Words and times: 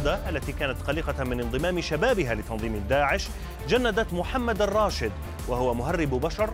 كندا 0.00 0.28
التي 0.28 0.52
كانت 0.52 0.82
قلقة 0.82 1.24
من 1.24 1.40
انضمام 1.40 1.80
شبابها 1.80 2.34
لتنظيم 2.34 2.84
داعش 2.88 3.28
جندت 3.68 4.12
محمد 4.12 4.62
الراشد 4.62 5.12
وهو 5.48 5.74
مهرب 5.74 6.10
بشر 6.10 6.50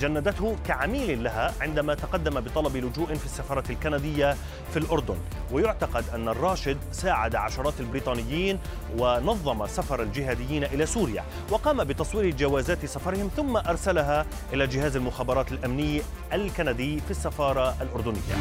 جندته 0.00 0.56
كعميل 0.66 1.24
لها 1.24 1.54
عندما 1.60 1.94
تقدم 1.94 2.40
بطلب 2.40 2.76
لجوء 2.76 3.14
في 3.14 3.24
السفارة 3.24 3.64
الكندية 3.70 4.36
في 4.70 4.76
الأردن. 4.76 5.16
ويعتقد 5.52 6.04
أن 6.14 6.28
الراشد 6.28 6.76
ساعد 6.92 7.34
عشرات 7.34 7.74
البريطانيين 7.80 8.58
ونظم 8.98 9.66
سفر 9.66 10.02
الجهاديين 10.02 10.64
إلى 10.64 10.86
سوريا 10.86 11.24
وقام 11.50 11.84
بتصوير 11.84 12.36
جوازات 12.36 12.86
سفرهم 12.86 13.30
ثم 13.36 13.56
أرسلها 13.56 14.26
إلى 14.52 14.66
جهاز 14.66 14.96
المخابرات 14.96 15.52
الأمني 15.52 16.02
الكندي 16.32 17.00
في 17.00 17.10
السفارة 17.10 17.74
الأردنية. 17.82 18.36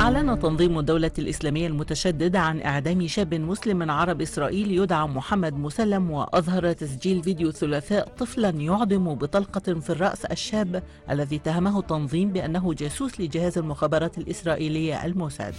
أعلن 0.00 0.38
تنظيم 0.38 0.78
الدولة 0.78 1.10
الإسلامية 1.18 1.66
المتشدد 1.66 2.36
عن 2.36 2.62
إعدام 2.62 3.06
شاب 3.06 3.34
مسلم 3.34 3.90
عرب 3.90 4.20
إسرائيلي 4.20 4.76
يدعى 4.76 5.06
محمد 5.06 5.54
مسلم 5.54 6.10
وأظهر 6.10 6.72
تسجيل 6.72 7.22
فيديو 7.22 7.48
الثلاثاء 7.48 8.08
طفلا 8.18 8.48
يعدم 8.48 9.07
بطلقة 9.14 9.80
في 9.80 9.90
الرأس 9.90 10.24
الشاب 10.24 10.82
الذي 11.10 11.36
اتهمه 11.36 11.78
التنظيم 11.78 12.32
بأنه 12.32 12.74
جاسوس 12.74 13.20
لجهاز 13.20 13.58
المخابرات 13.58 14.18
الإسرائيلية 14.18 15.04
الموساد. 15.04 15.54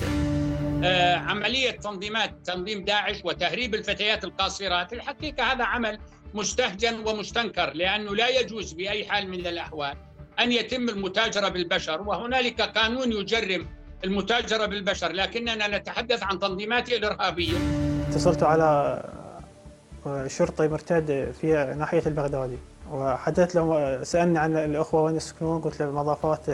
آه، 0.83 1.15
عملية 1.15 1.71
تنظيمات 1.71 2.31
تنظيم 2.45 2.85
داعش 2.85 3.21
وتهريب 3.23 3.75
الفتيات 3.75 4.23
القاصرات 4.23 4.93
الحقيقة 4.93 5.43
هذا 5.43 5.63
عمل 5.63 5.99
مستهجن 6.33 7.07
ومستنكر 7.07 7.73
لأنه 7.73 8.15
لا 8.15 8.27
يجوز 8.39 8.73
بأي 8.73 9.05
حال 9.05 9.29
من 9.29 9.47
الأحوال 9.47 9.97
أن 10.39 10.51
يتم 10.51 10.89
المتاجرة 10.89 11.49
بالبشر 11.49 12.01
وهنالك 12.01 12.61
قانون 12.61 13.11
يجرم 13.11 13.67
المتاجرة 14.03 14.65
بالبشر 14.65 15.11
لكننا 15.11 15.77
نتحدث 15.77 16.23
عن 16.23 16.39
تنظيمات 16.39 16.93
إرهابية. 16.93 17.57
اتصلت 18.09 18.43
على 18.43 19.01
شرطي 20.27 20.67
مرتد 20.67 21.31
في 21.41 21.75
ناحية 21.77 22.03
البغدادي. 22.05 22.57
وحدثت 22.91 23.55
له 23.55 23.99
سألني 24.03 24.39
عن 24.39 24.57
الأخوة 24.57 25.01
وين 25.03 25.15
يسكنون 25.15 25.61
قلت 25.61 25.81
له 25.81 25.91
مضافات 25.91 26.45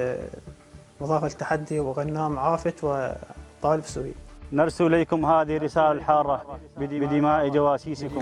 مضافة 1.02 1.28
التحدي 1.28 1.80
وغنام 1.80 2.40
عافت 2.40 2.84
وطالب 2.84 3.84
سوري 3.84 4.14
نرسل 4.54 4.86
إليكم 4.86 5.26
هذه 5.26 5.58
الرسالة 5.58 5.92
الحارة 5.92 6.60
بدماء 6.78 7.50
جواسيسكم. 7.50 8.22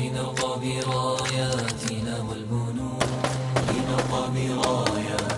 لنرضى 0.00 0.50
براياتنا 0.60 2.14
والبنود 2.28 3.04
لنرضى 3.72 4.22
براياتنا 4.34 5.32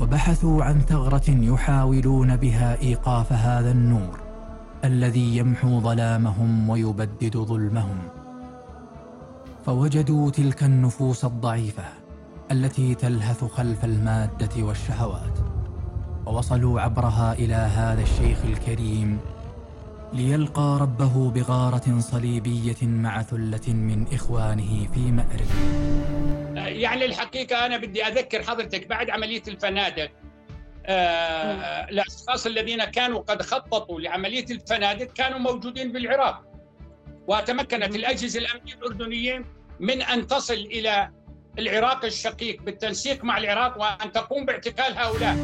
وبحثوا 0.00 0.64
عن 0.64 0.80
ثغرة 0.80 1.28
يحاولون 1.28 2.36
بها 2.36 2.82
إيقاف 2.82 3.32
هذا 3.32 3.70
النور 3.70 4.20
الذي 4.84 5.36
يمحو 5.36 5.80
ظلامهم 5.80 6.70
ويبدد 6.70 7.36
ظلمهم. 7.36 8.19
فوجدوا 9.66 10.30
تلك 10.30 10.62
النفوس 10.62 11.24
الضعيفة 11.24 11.84
التي 12.50 12.94
تلهث 12.94 13.44
خلف 13.44 13.84
المادة 13.84 14.62
والشهوات 14.62 15.38
ووصلوا 16.26 16.80
عبرها 16.80 17.32
إلى 17.32 17.54
هذا 17.54 18.02
الشيخ 18.02 18.44
الكريم 18.44 19.20
ليلقى 20.12 20.78
ربه 20.80 21.30
بغارة 21.30 21.98
صليبية 22.00 22.76
مع 22.82 23.22
ثلة 23.22 23.74
من 23.74 24.06
إخوانه 24.12 24.88
في 24.94 25.00
مأرب. 25.00 25.50
يعني 26.56 27.04
الحقيقة 27.04 27.66
أنا 27.66 27.76
بدي 27.76 28.04
أذكر 28.04 28.42
حضرتك 28.42 28.86
بعد 28.86 29.10
عملية 29.10 29.42
الفنادق. 29.48 30.10
آه 30.86 31.88
الأشخاص 31.90 32.46
الذين 32.46 32.84
كانوا 32.84 33.20
قد 33.20 33.42
خططوا 33.42 34.00
لعملية 34.00 34.46
الفنادق 34.50 35.12
كانوا 35.12 35.38
موجودين 35.38 35.92
بالعراق. 35.92 36.49
وتمكنت 37.30 37.96
الأجهزة 37.96 38.38
الأمنية 38.38 38.74
الأردنية 38.74 39.44
من 39.80 40.02
أن 40.02 40.26
تصل 40.26 40.54
إلى 40.54 41.10
العراق 41.58 42.04
الشقيق 42.04 42.62
بالتنسيق 42.62 43.24
مع 43.24 43.38
العراق 43.38 43.80
وأن 43.80 44.12
تقوم 44.12 44.44
باعتقال 44.44 44.98
هؤلاء. 44.98 45.34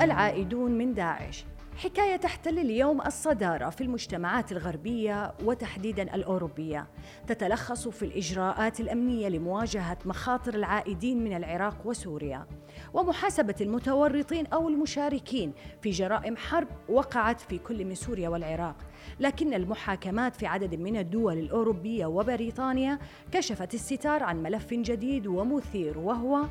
العائدون 0.00 0.70
من 0.70 0.94
داعش. 0.94 1.44
حكاية 1.78 2.16
تحتل 2.16 2.58
اليوم 2.58 3.00
الصدارة 3.00 3.70
في 3.70 3.80
المجتمعات 3.80 4.52
الغربية 4.52 5.34
وتحديدا 5.44 6.14
الأوروبية. 6.14 6.86
تتلخص 7.26 7.88
في 7.88 8.04
الإجراءات 8.04 8.80
الأمنية 8.80 9.28
لمواجهة 9.28 9.98
مخاطر 10.04 10.54
العائدين 10.54 11.24
من 11.24 11.36
العراق 11.36 11.76
وسوريا. 11.84 12.46
ومحاسبة 12.94 13.54
المتورطين 13.60 14.46
أو 14.46 14.68
المشاركين 14.68 15.52
في 15.82 15.90
جرائم 15.90 16.36
حرب 16.36 16.68
وقعت 16.88 17.40
في 17.40 17.58
كل 17.58 17.84
من 17.84 17.94
سوريا 17.94 18.28
والعراق. 18.28 18.76
لكن 19.20 19.54
المحاكمات 19.54 20.36
في 20.36 20.46
عدد 20.46 20.74
من 20.74 20.96
الدول 20.96 21.38
الأوروبية 21.38 22.06
وبريطانيا 22.06 22.98
كشفت 23.32 23.74
الستار 23.74 24.22
عن 24.22 24.42
ملف 24.42 24.74
جديد 24.74 25.26
ومثير 25.26 25.98
وهو 25.98 26.44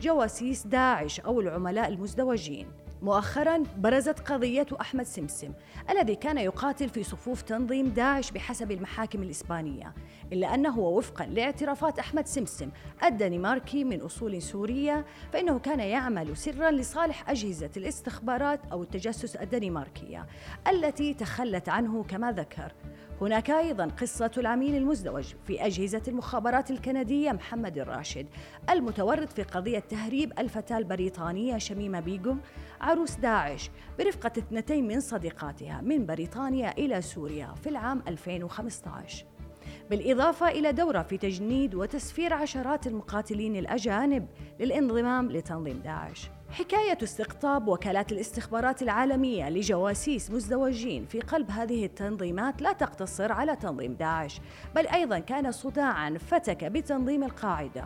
جواسيس 0.00 0.66
داعش 0.66 1.20
أو 1.20 1.40
العملاء 1.40 1.88
المزدوجين. 1.88 2.66
مؤخرا 3.02 3.62
برزت 3.78 4.20
قضية 4.20 4.66
أحمد 4.80 5.04
سمسم 5.06 5.52
الذي 5.90 6.14
كان 6.14 6.38
يقاتل 6.38 6.88
في 6.88 7.02
صفوف 7.02 7.42
تنظيم 7.42 7.88
داعش 7.88 8.30
بحسب 8.30 8.70
المحاكم 8.70 9.22
الإسبانية 9.22 9.94
إلا 10.32 10.54
أنه 10.54 10.78
وفقا 10.78 11.26
لاعترافات 11.26 11.98
أحمد 11.98 12.26
سمسم 12.26 12.70
الدنماركي 13.04 13.84
من 13.84 14.00
أصول 14.00 14.42
سورية 14.42 15.04
فإنه 15.32 15.58
كان 15.58 15.80
يعمل 15.80 16.36
سرا 16.36 16.70
لصالح 16.70 17.30
أجهزة 17.30 17.70
الاستخبارات 17.76 18.60
أو 18.72 18.82
التجسس 18.82 19.36
الدنماركية 19.36 20.26
التي 20.68 21.14
تخلت 21.14 21.68
عنه 21.68 22.02
كما 22.02 22.32
ذكر. 22.32 22.72
هناك 23.20 23.50
أيضا 23.50 23.86
قصة 23.86 24.30
العميل 24.38 24.76
المزدوج 24.76 25.34
في 25.46 25.66
أجهزة 25.66 26.02
المخابرات 26.08 26.70
الكندية 26.70 27.32
محمد 27.32 27.78
الراشد 27.78 28.26
المتورط 28.70 29.32
في 29.32 29.42
قضية 29.42 29.78
تهريب 29.78 30.32
الفتاة 30.38 30.78
البريطانية 30.78 31.58
شميمة 31.58 32.00
بيغم 32.00 32.40
عروس 32.80 33.14
داعش 33.14 33.70
برفقة 33.98 34.32
اثنتين 34.38 34.88
من 34.88 35.00
صديقاتها 35.00 35.80
من 35.80 36.06
بريطانيا 36.06 36.78
إلى 36.78 37.02
سوريا 37.02 37.54
في 37.62 37.68
العام 37.68 38.02
2015 38.08 39.24
بالإضافة 39.90 40.48
إلى 40.48 40.72
دورة 40.72 41.02
في 41.02 41.18
تجنيد 41.18 41.74
وتسفير 41.74 42.32
عشرات 42.34 42.86
المقاتلين 42.86 43.56
الأجانب 43.56 44.26
للانضمام 44.60 45.30
لتنظيم 45.32 45.80
داعش. 45.84 46.30
حكاية 46.52 46.98
استقطاب 47.02 47.68
وكالات 47.68 48.12
الاستخبارات 48.12 48.82
العالمية 48.82 49.50
لجواسيس 49.50 50.30
مزدوجين 50.30 51.04
في 51.04 51.20
قلب 51.20 51.50
هذه 51.50 51.84
التنظيمات 51.84 52.62
لا 52.62 52.72
تقتصر 52.72 53.32
على 53.32 53.56
تنظيم 53.56 53.94
داعش 53.94 54.40
بل 54.74 54.86
أيضا 54.86 55.18
كان 55.18 55.52
صداعا 55.52 56.18
فتك 56.18 56.64
بتنظيم 56.64 57.24
القاعدة. 57.24 57.84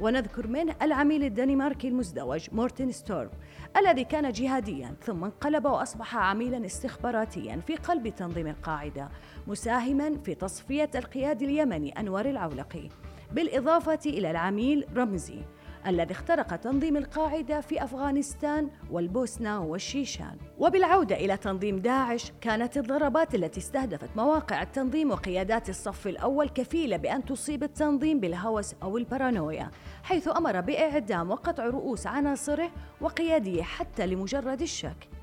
ونذكر 0.00 0.46
منه 0.46 0.74
العميل 0.82 1.24
الدنماركي 1.24 1.88
المزدوج 1.88 2.46
مورتن 2.52 2.92
ستورم 2.92 3.30
الذي 3.76 4.04
كان 4.04 4.32
جهاديا 4.32 4.94
ثم 5.02 5.24
انقلب 5.24 5.64
وأصبح 5.64 6.16
عميلا 6.16 6.66
استخباراتيا 6.66 7.60
في 7.66 7.76
قلب 7.76 8.08
تنظيم 8.08 8.46
القاعدة 8.46 9.08
مساهما 9.46 10.18
في 10.24 10.34
تصفية 10.34 10.90
القيادي 10.94 11.44
اليمني 11.44 12.00
انور 12.00 12.26
العولقي. 12.26 12.88
بالإضافة 13.32 14.00
إلى 14.06 14.30
العميل 14.30 14.86
رمزي 14.96 15.40
الذي 15.86 16.12
اخترق 16.12 16.56
تنظيم 16.56 16.96
القاعدة 16.96 17.60
في 17.60 17.84
أفغانستان 17.84 18.70
والبوسنة 18.90 19.64
والشيشان. 19.64 20.36
وبالعودة 20.58 21.16
إلى 21.16 21.36
تنظيم 21.36 21.78
داعش 21.78 22.32
كانت 22.40 22.76
الضربات 22.76 23.34
التي 23.34 23.60
استهدفت 23.60 24.08
مواقع 24.16 24.62
التنظيم 24.62 25.10
وقيادات 25.10 25.68
الصف 25.68 26.06
الأول 26.06 26.48
كفيلة 26.48 26.96
بأن 26.96 27.24
تصيب 27.24 27.62
التنظيم 27.62 28.20
بالهوس 28.20 28.74
أو 28.82 28.98
البارانويا 28.98 29.70
حيث 30.02 30.28
أمر 30.28 30.60
بإعدام 30.60 31.30
وقطع 31.30 31.66
رؤوس 31.66 32.06
عناصره 32.06 32.70
وقياديه 33.00 33.62
حتى 33.62 34.06
لمجرد 34.06 34.62
الشك. 34.62 35.17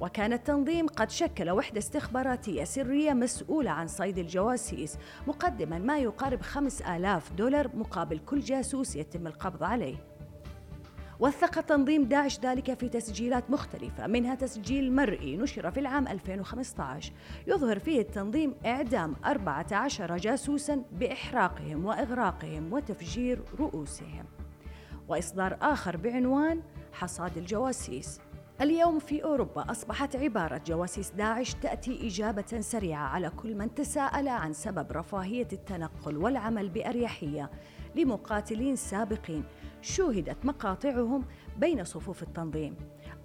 وكان 0.00 0.32
التنظيم 0.32 0.86
قد 0.86 1.10
شكل 1.10 1.50
وحدة 1.50 1.78
استخباراتية 1.78 2.64
سرية 2.64 3.12
مسؤولة 3.12 3.70
عن 3.70 3.86
صيد 3.86 4.18
الجواسيس 4.18 4.98
مقدما 5.26 5.78
ما 5.78 5.98
يقارب 5.98 6.40
خمس 6.42 6.82
آلاف 6.82 7.32
دولار 7.32 7.70
مقابل 7.76 8.18
كل 8.18 8.40
جاسوس 8.40 8.96
يتم 8.96 9.26
القبض 9.26 9.62
عليه. 9.62 9.96
وثق 11.20 11.60
تنظيم 11.60 12.04
داعش 12.04 12.40
ذلك 12.40 12.78
في 12.78 12.88
تسجيلات 12.88 13.50
مختلفة 13.50 14.06
منها 14.06 14.34
تسجيل 14.34 14.92
مرئي 14.92 15.36
نشر 15.36 15.70
في 15.70 15.80
العام 15.80 16.08
2015 16.08 17.12
يظهر 17.46 17.78
فيه 17.78 18.00
التنظيم 18.00 18.54
إعدام 18.66 19.16
14 19.24 20.16
جاسوسا 20.16 20.82
بإحراقهم 20.92 21.84
وإغراقهم 21.84 22.72
وتفجير 22.72 23.42
رؤوسهم. 23.58 24.24
وإصدار 25.08 25.58
آخر 25.62 25.96
بعنوان 25.96 26.62
حصاد 26.92 27.38
الجواسيس. 27.38 28.20
اليوم 28.60 28.98
في 28.98 29.24
أوروبا 29.24 29.70
أصبحت 29.70 30.16
عبارة 30.16 30.60
جواسيس 30.66 31.10
داعش 31.10 31.54
تأتي 31.54 32.06
إجابة 32.06 32.60
سريعة 32.60 33.08
على 33.08 33.30
كل 33.30 33.54
من 33.54 33.74
تساءل 33.74 34.28
عن 34.28 34.52
سبب 34.52 34.92
رفاهية 34.92 35.48
التنقل 35.52 36.16
والعمل 36.16 36.68
بأريحية 36.68 37.50
لمقاتلين 37.96 38.76
سابقين 38.76 39.44
شوهدت 39.82 40.44
مقاطعهم 40.44 41.24
بين 41.58 41.84
صفوف 41.84 42.22
التنظيم 42.22 42.76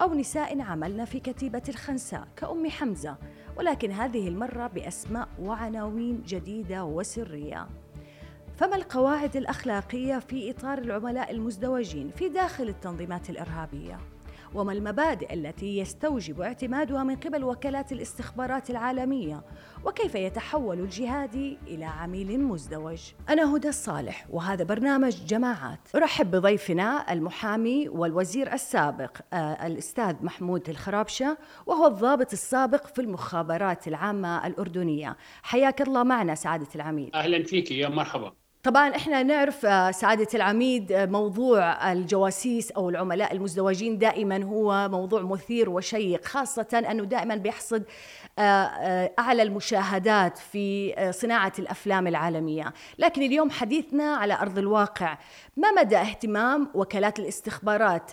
أو 0.01 0.13
نساء 0.13 0.61
عملن 0.61 1.05
في 1.05 1.19
كتيبة 1.19 1.63
الخنساء 1.69 2.27
كأم 2.35 2.69
حمزة 2.69 3.17
ولكن 3.57 3.91
هذه 3.91 4.27
المرة 4.27 4.67
بأسماء 4.67 5.27
وعناوين 5.39 6.23
جديدة 6.25 6.85
وسرية 6.85 7.67
فما 8.55 8.75
القواعد 8.75 9.35
الأخلاقية 9.35 10.19
في 10.19 10.51
إطار 10.51 10.77
العملاء 10.77 11.31
المزدوجين 11.31 12.09
في 12.09 12.29
داخل 12.29 12.69
التنظيمات 12.69 13.29
الإرهابية؟ 13.29 14.12
وما 14.55 14.73
المبادئ 14.73 15.33
التي 15.33 15.77
يستوجب 15.77 16.41
اعتمادها 16.41 17.03
من 17.03 17.15
قبل 17.15 17.43
وكالات 17.43 17.91
الاستخبارات 17.91 18.69
العالمية؟ 18.69 19.43
وكيف 19.85 20.15
يتحول 20.15 20.79
الجهادي 20.79 21.57
إلى 21.67 21.85
عميل 21.85 22.41
مزدوج؟ 22.43 23.01
أنا 23.29 23.55
هدى 23.55 23.69
الصالح 23.69 24.25
وهذا 24.29 24.63
برنامج 24.63 25.25
جماعات. 25.25 25.79
أرحب 25.95 26.31
بضيفنا 26.31 27.13
المحامي 27.13 27.89
والوزير 27.89 28.53
السابق 28.53 29.17
آه 29.33 29.67
الأستاذ 29.67 30.15
محمود 30.21 30.69
الخرابشة 30.69 31.37
وهو 31.65 31.87
الضابط 31.87 32.31
السابق 32.33 32.87
في 32.87 33.01
المخابرات 33.01 33.87
العامة 33.87 34.47
الأردنية. 34.47 35.17
حياك 35.43 35.81
الله 35.81 36.03
معنا 36.03 36.35
سعادة 36.35 36.67
العميد 36.75 37.15
أهلا 37.15 37.43
فيك 37.43 37.71
يا 37.71 37.89
مرحبا. 37.89 38.42
طبعا 38.63 38.95
إحنا 38.95 39.23
نعرف 39.23 39.65
آه، 39.65 39.91
سعادة 39.91 40.27
العميد 40.33 40.91
آه، 40.91 41.05
موضوع 41.05 41.91
الجواسيس 41.91 42.71
أو 42.71 42.89
العملاء 42.89 43.33
المزدوجين 43.33 43.97
دائما 43.97 44.43
هو 44.43 44.89
موضوع 44.89 45.21
مثير 45.21 45.69
وشيق 45.69 46.25
خاصة 46.25 46.83
أنه 46.91 47.03
دائما 47.03 47.35
بيحصد 47.35 47.83
آه، 48.39 49.11
أعلى 49.19 49.41
المشاهدات 49.41 50.37
في 50.37 50.95
صناعة 51.11 51.53
الأفلام 51.59 52.07
العالمية، 52.07 52.73
لكن 52.97 53.21
اليوم 53.21 53.49
حديثنا 53.49 54.15
على 54.15 54.33
أرض 54.33 54.57
الواقع، 54.57 55.17
ما 55.57 55.71
مدى 55.71 55.97
اهتمام 55.97 56.71
وكالات 56.73 57.19
الاستخبارات 57.19 58.11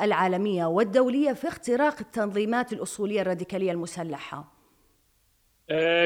العالمية 0.00 0.64
والدولية 0.64 1.32
في 1.32 1.48
اختراق 1.48 1.96
التنظيمات 2.00 2.72
الأصولية 2.72 3.20
الراديكالية 3.20 3.72
المسلحة؟ 3.72 4.52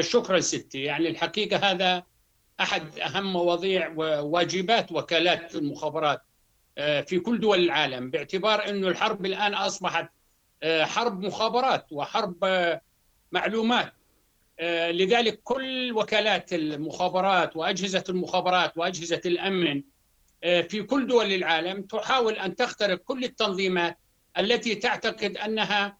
شكرا 0.00 0.40
ستي، 0.40 0.82
يعني 0.82 1.08
الحقيقة 1.08 1.56
هذا 1.56 2.02
أحد 2.60 2.98
أهم 2.98 3.32
مواضيع 3.32 3.92
وواجبات 3.96 4.92
وكالات 4.92 5.54
المخابرات 5.54 6.22
آه، 6.78 7.00
في 7.00 7.18
كل 7.18 7.40
دول 7.40 7.58
العالم 7.64 8.10
باعتبار 8.10 8.68
أنه 8.68 8.88
الحرب 8.88 9.26
الآن 9.26 9.54
أصبحت 9.54 10.10
آه، 10.62 10.84
حرب 10.84 11.20
مخابرات 11.24 11.86
وحرب 11.92 12.36
آه، 12.44 12.80
معلومات. 13.32 13.92
لذلك 14.90 15.40
كل 15.44 15.92
وكالات 15.92 16.52
المخابرات 16.52 17.56
وأجهزة 17.56 18.04
المخابرات 18.08 18.78
وأجهزة 18.78 19.20
الأمن 19.26 19.82
في 20.42 20.82
كل 20.82 21.06
دول 21.06 21.32
العالم 21.32 21.82
تحاول 21.82 22.34
أن 22.34 22.56
تخترق 22.56 22.98
كل 22.98 23.24
التنظيمات 23.24 23.98
التي 24.38 24.74
تعتقد 24.74 25.36
أنها 25.36 25.98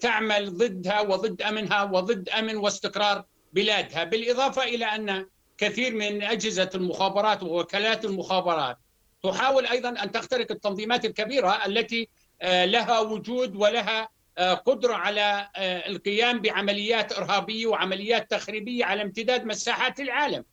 تعمل 0.00 0.56
ضدها 0.56 1.00
وضد 1.00 1.42
أمنها 1.42 1.82
وضد 1.82 2.28
أمن 2.28 2.56
واستقرار 2.56 3.24
بلادها 3.52 4.04
بالإضافة 4.04 4.62
إلى 4.62 4.84
أن 4.84 5.26
كثير 5.62 5.94
من 5.94 6.22
أجهزة 6.22 6.70
المخابرات 6.74 7.42
ووكالات 7.42 8.04
المخابرات. 8.04 8.78
تحاول 9.22 9.66
أيضا 9.66 9.88
أن 9.88 10.12
تخترق 10.12 10.52
التنظيمات 10.52 11.04
الكبيرة 11.04 11.66
التي 11.66 12.08
آه، 12.42 12.64
لها 12.64 13.00
وجود 13.00 13.56
ولها 13.56 14.08
آه، 14.38 14.54
قدرة 14.54 14.94
على 14.94 15.48
آه، 15.56 15.88
القيام 15.88 16.40
بعمليات 16.40 17.12
إرهابية 17.12 17.66
وعمليات 17.66 18.30
تخريبية 18.30 18.84
على 18.84 19.02
امتداد 19.02 19.44
مساحات 19.44 20.00
العالم. 20.00 20.44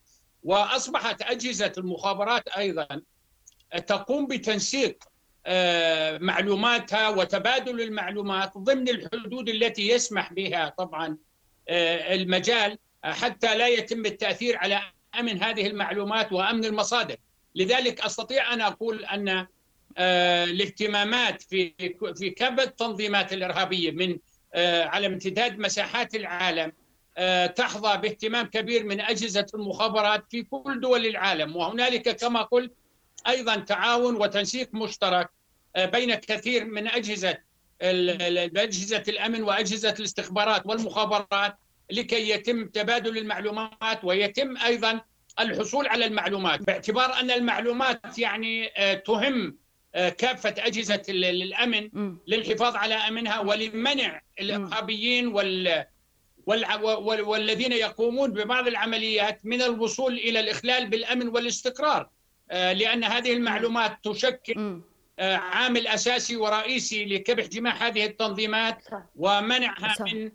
وأصبحت 0.44 1.22
أجهزة 1.22 1.72
المخابرات 1.78 2.48
أيضا 2.48 3.02
تقوم 3.88 4.28
بتنسيق 4.28 5.04
معلوماتها 6.22 7.10
وتبادل 7.10 7.82
المعلومات 7.82 8.58
ضمن 8.58 8.90
الحدود 8.90 9.50
التي 9.50 9.88
يسمح 9.90 10.34
بها 10.34 10.70
طبعا 10.78 11.18
المجال 11.70 12.78
حتى 13.04 13.58
لا 13.58 13.68
يتم 13.68 14.06
التأثير 14.06 14.58
على 14.58 14.82
أمن 15.20 15.44
هذه 15.44 15.68
المعلومات 15.68 16.34
وأمن 16.34 16.66
المصادر. 16.66 17.16
لذلك 17.56 18.02
أستطيع 18.02 18.54
أن 18.54 18.62
أقول 18.62 19.06
أن 19.06 19.48
آه، 19.98 20.44
الاهتمامات 20.44 21.42
في 21.42 21.74
في 22.16 22.30
كافه 22.30 22.64
التنظيمات 22.64 23.34
الإرهابية 23.34 23.92
من 23.92 24.18
آه، 24.54 24.84
على 24.84 25.08
امتداد 25.08 25.60
مساحات 25.60 26.16
العالم 26.16 26.72
آه، 27.18 27.46
تحظى 27.46 27.98
باهتمام 27.98 28.46
كبير 28.46 28.84
من 28.84 29.02
أجهزة 29.02 29.46
المخابرات 29.54 30.26
في 30.32 30.44
كل 30.44 30.80
دول 30.82 31.06
العالم. 31.06 31.56
وهنالك 31.56 32.16
كما 32.16 32.42
قلت 32.42 32.74
أيضا 33.28 33.56
تعاون 33.56 34.16
وتنسيق 34.16 34.70
مشترك 34.74 35.30
بين 35.78 36.16
كثير 36.16 36.66
من 36.66 36.88
أجهزة 36.88 37.38
أجهزة 37.82 39.04
الأمن 39.08 39.44
وأجهزة 39.44 39.96
الاستخبارات 40.00 40.66
والمخابرات 40.66 41.58
لكي 41.92 42.30
يتم 42.30 42.68
تبادل 42.68 43.18
المعلومات 43.18 44.04
ويتم 44.04 44.58
أيضا 44.58 45.02
الحصول 45.40 45.88
على 45.88 46.06
المعلومات 46.06 46.62
باعتبار 46.64 47.20
أن 47.20 47.32
المعلومات 47.32 48.20
يعني 48.20 48.72
آه، 48.78 48.94
تهم 48.94 49.58
آه، 49.96 50.10
كافة 50.10 50.56
أجهزة 50.58 51.02
الامن 51.10 51.90
للحفاظ 52.28 52.76
على 52.76 52.94
أمنها 52.94 53.40
ولمنع 53.40 54.22
الارهابيين 54.40 55.28
وال 55.28 55.86
والذين 57.26 57.72
يقومون 57.72 58.32
ببعض 58.32 58.68
العمليات 58.68 59.46
من 59.46 59.62
الوصول 59.62 60.14
إلى 60.14 60.40
الإخلال 60.40 60.90
بالأمن 60.90 61.28
والاستقرار. 61.28 62.10
آه، 62.52 62.74
لأن 62.74 63.04
هذه 63.04 63.34
المعلومات 63.34 63.98
تشكل 64.04 64.82
عامل 65.20 65.88
أساسي 65.88 66.36
ورئيسي 66.36 67.06
لكبح 67.06 67.46
جماح 67.46 67.84
هذه 67.84 68.06
التنظيمات 68.06 68.78
ومنعها 69.16 69.96
من 70.14 70.32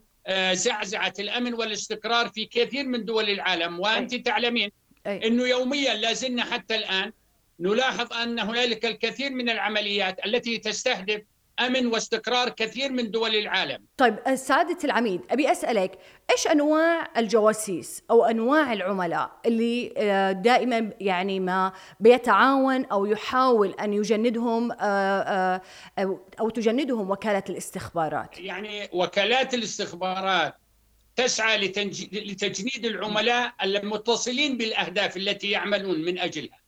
زعزعة 0.53 1.13
الأمن 1.19 1.55
والاستقرار 1.55 2.29
في 2.29 2.45
كثير 2.47 2.87
من 2.87 3.05
دول 3.05 3.31
العالم. 3.31 3.81
وأنت 3.81 4.15
تعلمين 4.15 4.71
إنه 5.07 5.47
يوميا 5.49 5.95
لا 5.95 6.13
زلنا 6.13 6.45
حتى 6.45 6.75
الآن 6.75 7.13
نلاحظ 7.61 8.13
أن 8.13 8.39
هنالك 8.39 8.85
الكثير 8.87 9.31
من 9.31 9.51
العمليات 9.51 10.27
التي 10.27 10.59
تستهدف 10.59 11.23
أمن 11.61 11.87
واستقرار 11.87 12.49
كثير 12.49 12.93
من 12.93 13.11
دول 13.11 13.37
العالم. 13.37 13.85
طيب 13.97 14.17
سعاده 14.35 14.79
العميد 14.85 15.21
أبي 15.31 15.53
أسألك 15.53 15.99
إيش 16.31 16.47
أنواع 16.47 17.09
الجواسيس 17.17 18.03
أو 18.11 18.25
أنواع 18.25 18.73
العملاء 18.73 19.41
اللي 19.47 19.95
آه، 19.97 20.33
دائما 20.33 20.91
يعني 21.01 21.41
ما 21.41 21.73
بيتعاون 22.01 22.85
أو 22.85 23.07
يحاول 23.07 23.71
أن 23.71 23.93
يجندهم 23.93 24.73
آه، 24.73 25.63
آه، 25.99 26.21
أو 26.41 26.51
تجندهم 26.51 27.11
وكالة 27.11 27.43
الاستخبارات؟ 27.49 28.39
يعني 28.39 28.89
وكالات 28.93 29.55
الاستخبارات 29.55 30.55
تسعى 31.17 31.59
لتجنيد 32.13 32.85
العملاء 32.85 33.55
المتصلين 33.63 34.57
بالأهداف 34.57 35.17
التي 35.17 35.51
يعملون 35.51 36.05
من 36.05 36.19
أجلها. 36.19 36.65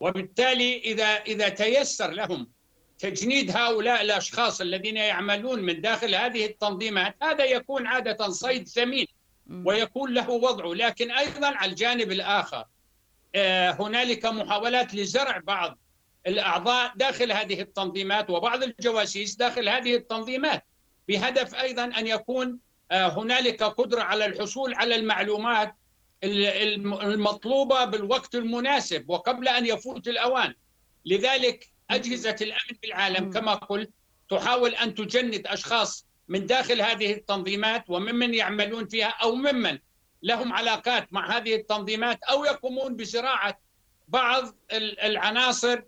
وبالتالي 0.00 0.78
إذا 0.78 1.04
إذا 1.04 1.48
تيسر 1.48 2.10
لهم 2.10 2.53
تجنيد 2.98 3.56
هؤلاء 3.56 4.02
الأشخاص 4.02 4.60
الذين 4.60 4.96
يعملون 4.96 5.62
من 5.62 5.80
داخل 5.80 6.14
هذه 6.14 6.46
التنظيمات 6.46 7.16
هذا 7.22 7.44
يكون 7.44 7.86
عادة 7.86 8.28
صيد 8.28 8.68
ثمين 8.68 9.06
ويكون 9.64 10.14
له 10.14 10.30
وضعه 10.30 10.74
لكن 10.74 11.10
أيضا 11.10 11.46
على 11.46 11.70
الجانب 11.70 12.12
الآخر 12.12 12.64
آه، 13.34 13.70
هنالك 13.70 14.26
محاولات 14.26 14.94
لزرع 14.94 15.38
بعض 15.38 15.78
الأعضاء 16.26 16.92
داخل 16.96 17.32
هذه 17.32 17.60
التنظيمات 17.60 18.30
وبعض 18.30 18.62
الجواسيس 18.62 19.36
داخل 19.36 19.68
هذه 19.68 19.94
التنظيمات 19.94 20.64
بهدف 21.08 21.54
أيضا 21.54 21.84
أن 21.84 22.06
يكون 22.06 22.58
آه، 22.90 23.08
هنالك 23.08 23.62
قدرة 23.62 24.02
على 24.02 24.26
الحصول 24.26 24.74
على 24.74 24.94
المعلومات 24.94 25.74
المطلوبة 26.24 27.84
بالوقت 27.84 28.34
المناسب 28.34 29.10
وقبل 29.10 29.48
أن 29.48 29.66
يفوت 29.66 30.08
الأوان. 30.08 30.54
لذلك 31.06 31.73
أجهزة 31.90 32.36
الأمن 32.40 32.78
في 32.80 32.86
العالم 32.86 33.30
كما 33.30 33.54
قلت 33.54 33.90
تحاول 34.30 34.74
أن 34.74 34.94
تجند 34.94 35.46
أشخاص 35.46 36.06
من 36.28 36.46
داخل 36.46 36.82
هذه 36.82 37.12
التنظيمات 37.12 37.84
وممن 37.88 38.34
يعملون 38.34 38.88
فيها 38.88 39.06
أو 39.06 39.34
ممن 39.34 39.78
لهم 40.22 40.52
علاقات 40.52 41.12
مع 41.12 41.36
هذه 41.36 41.54
التنظيمات 41.54 42.22
أو 42.22 42.44
يقومون 42.44 42.96
بزراعة 42.96 43.60
بعض 44.08 44.56
العناصر 44.72 45.80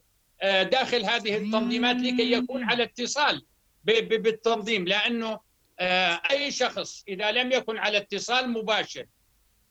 آه، 0.43 0.63
داخل 0.63 1.05
هذه 1.05 1.37
التنظيمات 1.37 1.97
لكي 1.97 2.33
يكون 2.33 2.65
على 2.65 2.83
اتصال 2.83 3.47
بالتنظيم 3.85 4.85
لأنه 4.85 5.41
آه، 5.79 6.23
أي 6.31 6.51
شخص 6.51 7.05
إذا 7.09 7.33
لم 7.33 7.53
يكن 7.53 7.79
على 7.79 7.99
اتصال 7.99 8.51
مباشر 8.51 9.07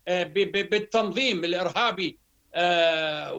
آه، 0.07 0.23
بالتنظيم 0.23 1.43
الإرهابي 1.43 2.19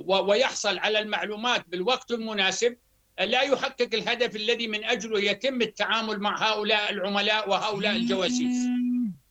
ويحصل 0.06 0.78
على 0.78 0.98
المعلومات 0.98 1.68
بالوقت 1.68 2.10
المناسب 2.10 2.76
لا 3.20 3.42
يحقق 3.42 3.88
الهدف 3.94 4.36
الذي 4.36 4.68
من 4.68 4.84
أجله 4.84 5.20
يتم 5.20 5.62
التعامل 5.62 6.20
مع 6.20 6.52
هؤلاء 6.52 6.92
العملاء 6.92 7.50
وهؤلاء 7.50 7.96
الجواسيس. 7.96 8.68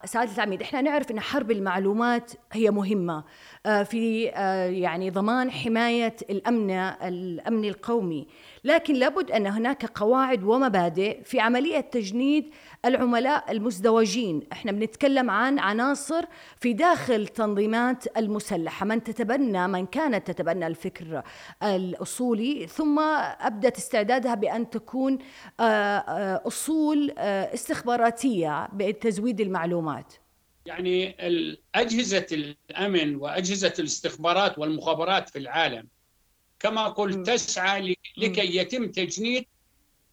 سعادة 0.06 0.36
العميد 0.36 0.62
إحنا 0.62 0.82
نعرف 0.82 1.12
إن 1.12 1.20
حرب 1.20 1.52
المعلومات 1.52 2.32
هي 2.52 2.72
مهمة. 2.72 3.24
آه، 3.66 3.84
في 3.84 4.30
آه، 4.30 4.66
يعني 4.66 5.10
ضمان 5.10 5.52
حماية 5.52 6.16
الأمن 6.30 6.72
الأمن 6.72 7.66
القومي. 7.66 8.28
لكن 8.66 8.94
لابد 8.94 9.32
أن 9.32 9.48
هناك 9.48 9.86
قواعد 9.86 10.44
ومبادئ 10.44 11.24
في 11.24 11.40
عملية 11.40 11.80
تجنيد 11.80 12.50
العملاء 12.86 13.52
المزدوجين. 13.52 14.42
إحنا 14.52 14.72
بنتكلم 14.72 15.30
عن 15.30 15.60
عناصر 15.60 16.26
في 16.60 16.74
داخل 16.74 17.28
تنظيمات 17.28 18.18
المسلحة. 18.18 18.86
من 18.86 19.04
تتبنى 19.04 19.68
من 19.68 19.86
كانت 19.86 20.32
تتبنى 20.32 20.68
الفكر 20.68 21.24
الأصولي 21.64 22.68
ثم 22.68 23.00
أبدت 23.40 23.78
استعدادها 23.78 24.36
بأن 24.36 24.70
تكون 24.70 25.18
آه، 25.60 26.42
أصول 26.48 27.12
استخباراتية 27.20 28.68
بتزويد 28.74 29.42
المعلومات. 29.42 30.14
يعني 30.66 31.16
أجهزة 31.76 32.26
الأمن 32.32 33.16
وأجهزة 33.16 33.74
الاستخبارات 33.80 34.60
والمخابرات 34.60 35.30
في 35.30 35.40
العالم 35.40 35.88
كما 36.60 36.88
قلت 36.88 37.28
تسعى 37.28 37.96
لكي 38.18 38.58
يتم 38.58 38.92
تجنيد 38.92 39.46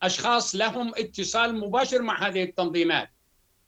أشخاص 0.03 0.55
لهم 0.55 0.93
اتصال 0.97 1.61
مباشر 1.61 2.03
مع 2.03 2.29
هذه 2.29 2.43
التنظيمات. 2.43 3.11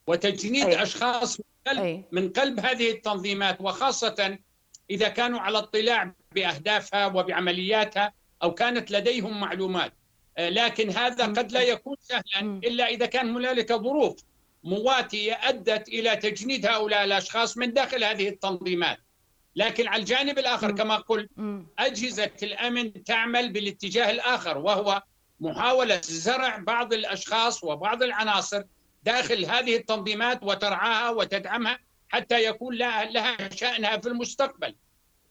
وتجنيد 0.07 0.67
أي. 0.67 0.83
أشخاص 0.83 1.41
من 1.41 1.45
قلب, 1.67 2.05
من 2.13 2.29
قلب 2.29 2.61
هذه 2.61 2.91
التنظيمات 2.91 3.61
وخاصة 3.61 4.39
إذا 4.91 5.09
كانوا 5.09 5.41
على 5.41 5.59
اطلاع 5.59 6.15
بأهدافها 6.33 7.07
وبعملياتها 7.07 8.13
أو 8.43 8.55
كانت 8.55 8.91
لديهم 8.91 9.41
معلومات. 9.41 9.93
آه، 10.39 10.49
لكن 10.49 10.91
هذا 10.91 11.25
قد 11.27 11.53
لا 11.53 11.63
يكون 11.63 11.97
سهلا 12.01 12.61
إلا 12.65 12.89
إذا 12.89 13.07
كان 13.07 13.31
هنالك 13.31 13.73
ظروف 13.73 14.17
مواتية 14.65 15.33
أدت 15.33 15.89
إلى 15.89 16.17
تجنيد 16.17 16.67
هؤلاء 16.67 17.05
الأشخاص 17.05 17.57
من 17.57 17.73
داخل 17.73 18.05
هذه 18.05 18.29
التنظيمات. 18.29 18.99
لكن 19.57 19.89
على 19.89 20.01
الجانب 20.01 20.39
الآخر 20.39 20.71
كما 20.71 20.97
قلت 20.97 21.31
أجهزة 21.79 22.31
الأمن 22.43 23.05
تعمل 23.05 23.53
بالاتجاه 23.53 24.11
الآخر 24.11 24.59
وهو 24.59 25.03
محاولة 25.41 26.01
زرع 26.05 26.57
بعض 26.57 26.93
الأشخاص 26.93 27.65
وبعض 27.65 28.03
العناصر 28.03 28.63
داخل 29.03 29.45
هذه 29.45 29.77
التنظيمات 29.77 30.43
وترعاها 30.43 31.11
وتدعمها 31.11 31.79
حتى 32.09 32.45
يكون 32.45 32.75
لها, 32.75 33.05
لها 33.05 33.55
شأنها 33.55 33.97
في 33.97 34.09
المستقبل. 34.09 34.75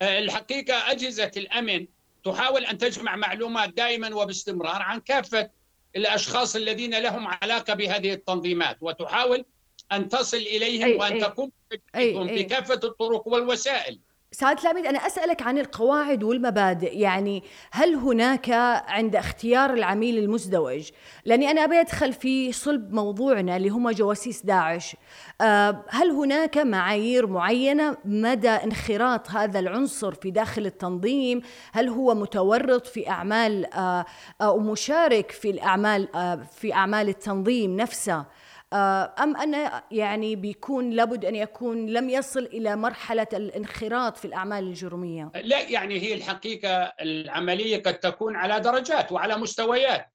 آه، 0.02 0.20
الحقيقة 0.20 0.92
أجهزة 0.92 1.32
الأمن 1.38 1.88
تحاول 2.24 2.66
أن 2.66 2.78
تجمع 2.78 3.16
معلومات 3.16 3.74
دائما 3.74 4.16
وباستمرار 4.16 4.82
عن 4.82 5.00
كافة 5.00 5.50
الأشخاص 5.96 6.56
الذين 6.56 7.00
لهم 7.00 7.28
علاقة 7.28 7.74
بهذه 7.74 8.14
التنظيمات 8.14 8.78
وتحاول 8.82 9.46
أن 9.92 10.10
تصل 10.10 10.38
إليهم 10.38 10.84
أي 10.84 10.96
وأن 10.96 11.14
أي 11.14 11.22
تقوم 11.22 11.52
بكافة 12.28 12.80
الطرق 12.84 13.28
والوسائل. 13.28 14.00
سعادة 14.34 14.62
العميد 14.62 14.86
أنا 14.86 15.08
أسألك 15.08 15.42
عن 15.42 15.58
القواعد 15.58 16.24
والمبادئ. 16.24 16.98
يعني 16.98 17.44
هل 17.72 17.96
هناك 17.96 18.50
عند 18.88 19.16
اختيار 19.16 19.74
العميل 19.74 20.18
المزدوج؟ 20.18 20.90
لأني 21.26 21.52
أنا 21.52 21.64
أبي 21.64 21.80
أدخل 21.80 22.14
في 22.14 22.52
صلب 22.52 22.94
موضوعنا 22.94 23.58
اللي 23.58 23.70
هم 23.70 23.90
جواسيس 23.90 24.46
داعش. 24.46 24.96
آه، 25.42 25.84
هل 25.90 26.12
هناك 26.12 26.58
معايير 26.58 27.28
معينة 27.28 27.98
مدى 28.06 28.50
انخراط 28.50 29.30
هذا 29.32 29.60
العنصر 29.60 30.14
في 30.14 30.32
داخل 30.32 30.66
التنظيم؟ 30.66 31.42
هل 31.72 31.90
هو 31.90 32.16
متورط 32.16 32.88
في 32.88 33.10
أعمال 33.10 33.74
آه، 33.74 34.06
أو 34.42 34.60
مشارك 34.60 35.32
في 35.32 35.50
الأعمال 35.50 36.16
آه، 36.16 36.40
في 36.56 36.74
أعمال 36.74 37.10
التنظيم 37.10 37.76
نفسه؟ 37.78 38.14
آه، 38.14 38.26
أم 38.74 39.38
أن 39.38 39.82
يعني 39.92 40.36
بيكون 40.36 40.90
لابد 40.90 41.26
أن 41.26 41.36
يكون 41.36 41.86
لم 41.86 42.10
يصل 42.10 42.46
إلى 42.46 42.76
مرحلة 42.76 43.28
الانخراط 43.34 44.18
في 44.18 44.26
الأعمال 44.26 44.64
الجرمية؟ 44.64 45.32
لا 45.36 45.62
يعني 45.62 46.00
هي 46.00 46.14
الحقيقة 46.14 46.94
العملية 47.02 47.78
قد 47.78 48.00
تكون 48.00 48.36
على 48.36 48.60
درجات 48.60 49.12
وعلى 49.12 49.38
مستويات. 49.38 50.14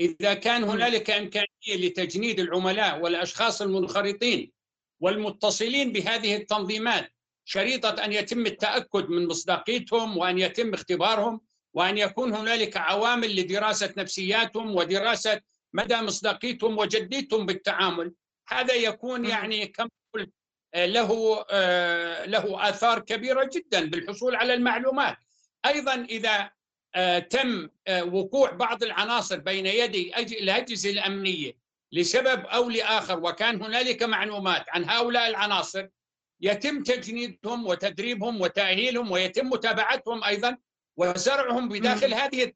إذا 0.00 0.34
كان 0.34 0.64
هنالك 0.64 1.10
إمكانية 1.10 1.46
لتجنيد 1.68 2.40
العملاء 2.40 3.00
والأشخاص 3.00 3.62
المنخرطين 3.62 4.52
والمتصلين 5.00 5.92
بهذه 5.92 6.36
التنظيمات 6.36 7.12
شريطة 7.44 8.04
أن 8.04 8.12
يتم 8.12 8.46
التأكد 8.46 9.08
من 9.08 9.28
مصداقيتهم 9.28 10.18
وأن 10.18 10.38
يتم 10.38 10.74
اختبارهم 10.74 11.40
وأن 11.74 11.98
يكون 11.98 12.34
هنالك 12.34 12.76
عوامل 12.76 13.36
لدراسة 13.36 13.94
نفسياتهم 13.96 14.76
ودراسة 14.76 15.40
مدى 15.72 15.96
مصداقيتهم 15.96 16.78
وجديتهم 16.78 17.46
بالتعامل 17.46 18.14
هذا 18.48 18.74
يكون 18.74 19.24
يعني 19.24 19.66
كما 19.66 19.90
قلت 20.14 20.32
آه، 20.74 20.86
له 20.86 21.44
آه، 21.50 22.26
له 22.26 22.68
آثار 22.68 22.98
كبيرة 23.00 23.50
جدا 23.52 23.90
بالحصول 23.90 24.36
على 24.36 24.54
المعلومات. 24.54 25.16
أيضا 25.66 25.94
إذا 25.94 26.50
آه، 26.94 27.18
تم 27.18 27.68
وقوع 27.88 28.50
بعض 28.50 28.82
العناصر 28.82 29.38
بين 29.38 29.66
يدي 29.66 30.12
الأجهزة 30.18 30.90
الأمنية 30.90 31.52
لسبب 31.92 32.46
أو 32.46 32.70
لآخر 32.70 33.18
وكان 33.18 33.62
هنالك 33.62 34.02
معلومات 34.02 34.64
عن 34.68 34.90
هؤلاء 34.90 35.28
العناصر 35.28 35.86
يتم 36.40 36.82
تجنيدهم 36.82 37.66
وتدريبهم 37.66 38.40
وتأهيلهم 38.40 39.10
ويتم 39.10 39.46
متابعتهم 39.46 40.24
أيضا 40.24 40.56
وزرعهم 40.96 41.68
بداخل 41.68 42.14
هذه 42.14 42.52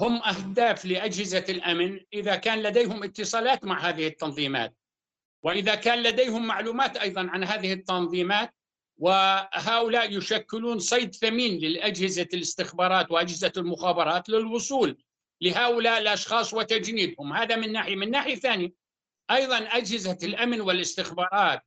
هم 0.00 0.22
أهداف 0.22 0.84
لأجهزة 0.84 1.44
الأمن 1.48 2.00
إذا 2.12 2.36
كان 2.36 2.62
لديهم 2.62 3.04
اتصالات 3.04 3.64
مع 3.64 3.88
هذه 3.88 4.06
التنظيمات. 4.06 4.74
وإذا 5.42 5.74
كان 5.74 6.02
لديهم 6.02 6.46
معلومات 6.46 6.96
أيضا 6.96 7.20
عن 7.30 7.44
هذه 7.44 7.72
التنظيمات 7.72 8.54
وهؤلاء 8.98 10.16
يشكلون 10.16 10.78
صيد 10.78 11.14
ثمين 11.14 11.58
للأجهزة 11.60 12.28
الاستخبارات 12.34 13.10
وأجهزة 13.10 13.52
المخابرات 13.56 14.28
للوصول 14.28 15.02
لهؤلاء 15.40 15.98
الأشخاص 15.98 16.54
وتجنيدهم. 16.54 17.32
هذا 17.32 17.56
من 17.56 17.72
ناحية. 17.72 17.96
من 17.96 18.10
ناحية 18.10 18.34
ثانية 18.34 18.72
أيضا 19.30 19.58
أجهزة 19.58 20.18
الأمن 20.22 20.60
والاستخبارات 20.60 21.62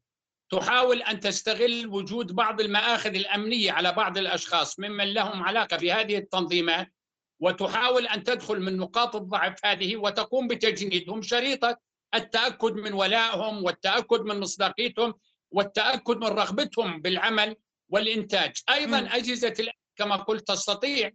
تحاول 0.52 1.02
أن 1.02 1.20
تستغل 1.20 1.88
وجود 1.88 2.32
بعض 2.32 2.62
المآخذ 2.62 3.16
الأمنية 3.16 3.72
على 3.72 3.92
بعض 3.92 4.18
الأشخاص 4.18 4.80
ممن 4.80 5.14
لهم 5.14 5.44
علاقة 5.44 5.78
بهذه 5.78 6.18
التنظيمات 6.18 6.94
وتحاول 7.40 8.08
أن 8.08 8.24
تدخل 8.24 8.60
من 8.60 8.78
نقاط 8.78 9.16
الضعف 9.16 9.66
هذه 9.66 9.98
وتقوم 9.98 10.48
بتجنيدهم. 10.48 11.22
شريطة 11.22 11.78
التأكد 12.16 12.74
من 12.74 12.94
ولائهم 12.94 13.64
والتأكد 13.64 14.22
من 14.22 14.40
مصداقيتهم 14.40 15.14
والتأكد 15.52 16.18
من 16.18 16.28
رغبتهم 16.28 17.02
بالعمل 17.02 17.56
والإنتاج. 17.90 18.54
أيضا 18.70 19.00
أجهزة 19.00 19.72
كما 19.96 20.16
قلت 20.16 20.48
تستطيع 20.48 21.12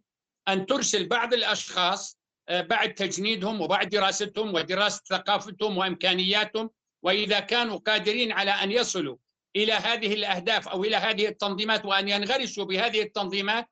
أن 0.48 0.66
ترسل 0.66 1.08
بعض 1.08 1.34
الأشخاص 1.34 2.18
آه، 2.48 2.60
بعد 2.60 2.94
تجنيدهم 2.94 3.60
وبعد 3.60 3.88
دراستهم 3.88 4.54
ودراسة 4.54 5.02
ثقافتهم 5.08 5.76
وإمكانياتهم. 5.78 6.70
وإذا 7.02 7.40
كانوا 7.40 7.78
قادرين 7.78 8.32
على 8.32 8.50
أن 8.50 8.72
يصلوا 8.72 9.16
إلى 9.56 9.72
هذه 9.72 10.14
الأهداف 10.14 10.68
أو 10.68 10.84
إلى 10.84 10.96
هذه 10.96 11.28
التنظيمات 11.28 11.84
وأن 11.84 12.08
ينغرسوا 12.08 12.64
بهذه 12.64 13.02
التنظيمات 13.02 13.68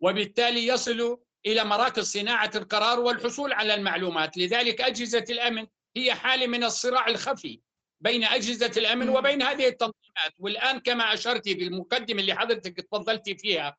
وبالتالي 0.00 0.66
يصلوا 0.66 1.16
إلى 1.46 1.64
مراكز 1.64 2.12
صناعة 2.12 2.50
القرار 2.54 3.00
والحصول 3.00 3.52
على 3.52 3.74
المعلومات، 3.74 4.36
لذلك 4.36 4.80
أجهزة 4.80 5.24
الأمن 5.30 5.66
هي 5.96 6.14
حالة 6.14 6.46
من 6.46 6.64
الصراع 6.64 7.06
الخفي 7.08 7.60
بين 8.00 8.24
أجهزة 8.24 8.72
الأمن 8.76 9.08
وبين 9.08 9.42
هذه 9.42 9.68
التنظيمات، 9.68 10.34
والآن 10.38 10.80
كما 10.80 11.14
أشرت 11.14 11.48
بالمقدمه 11.48 12.20
اللي 12.20 12.34
حضرتك 12.34 12.80
تفضلتي 12.80 13.36
فيها 13.36 13.76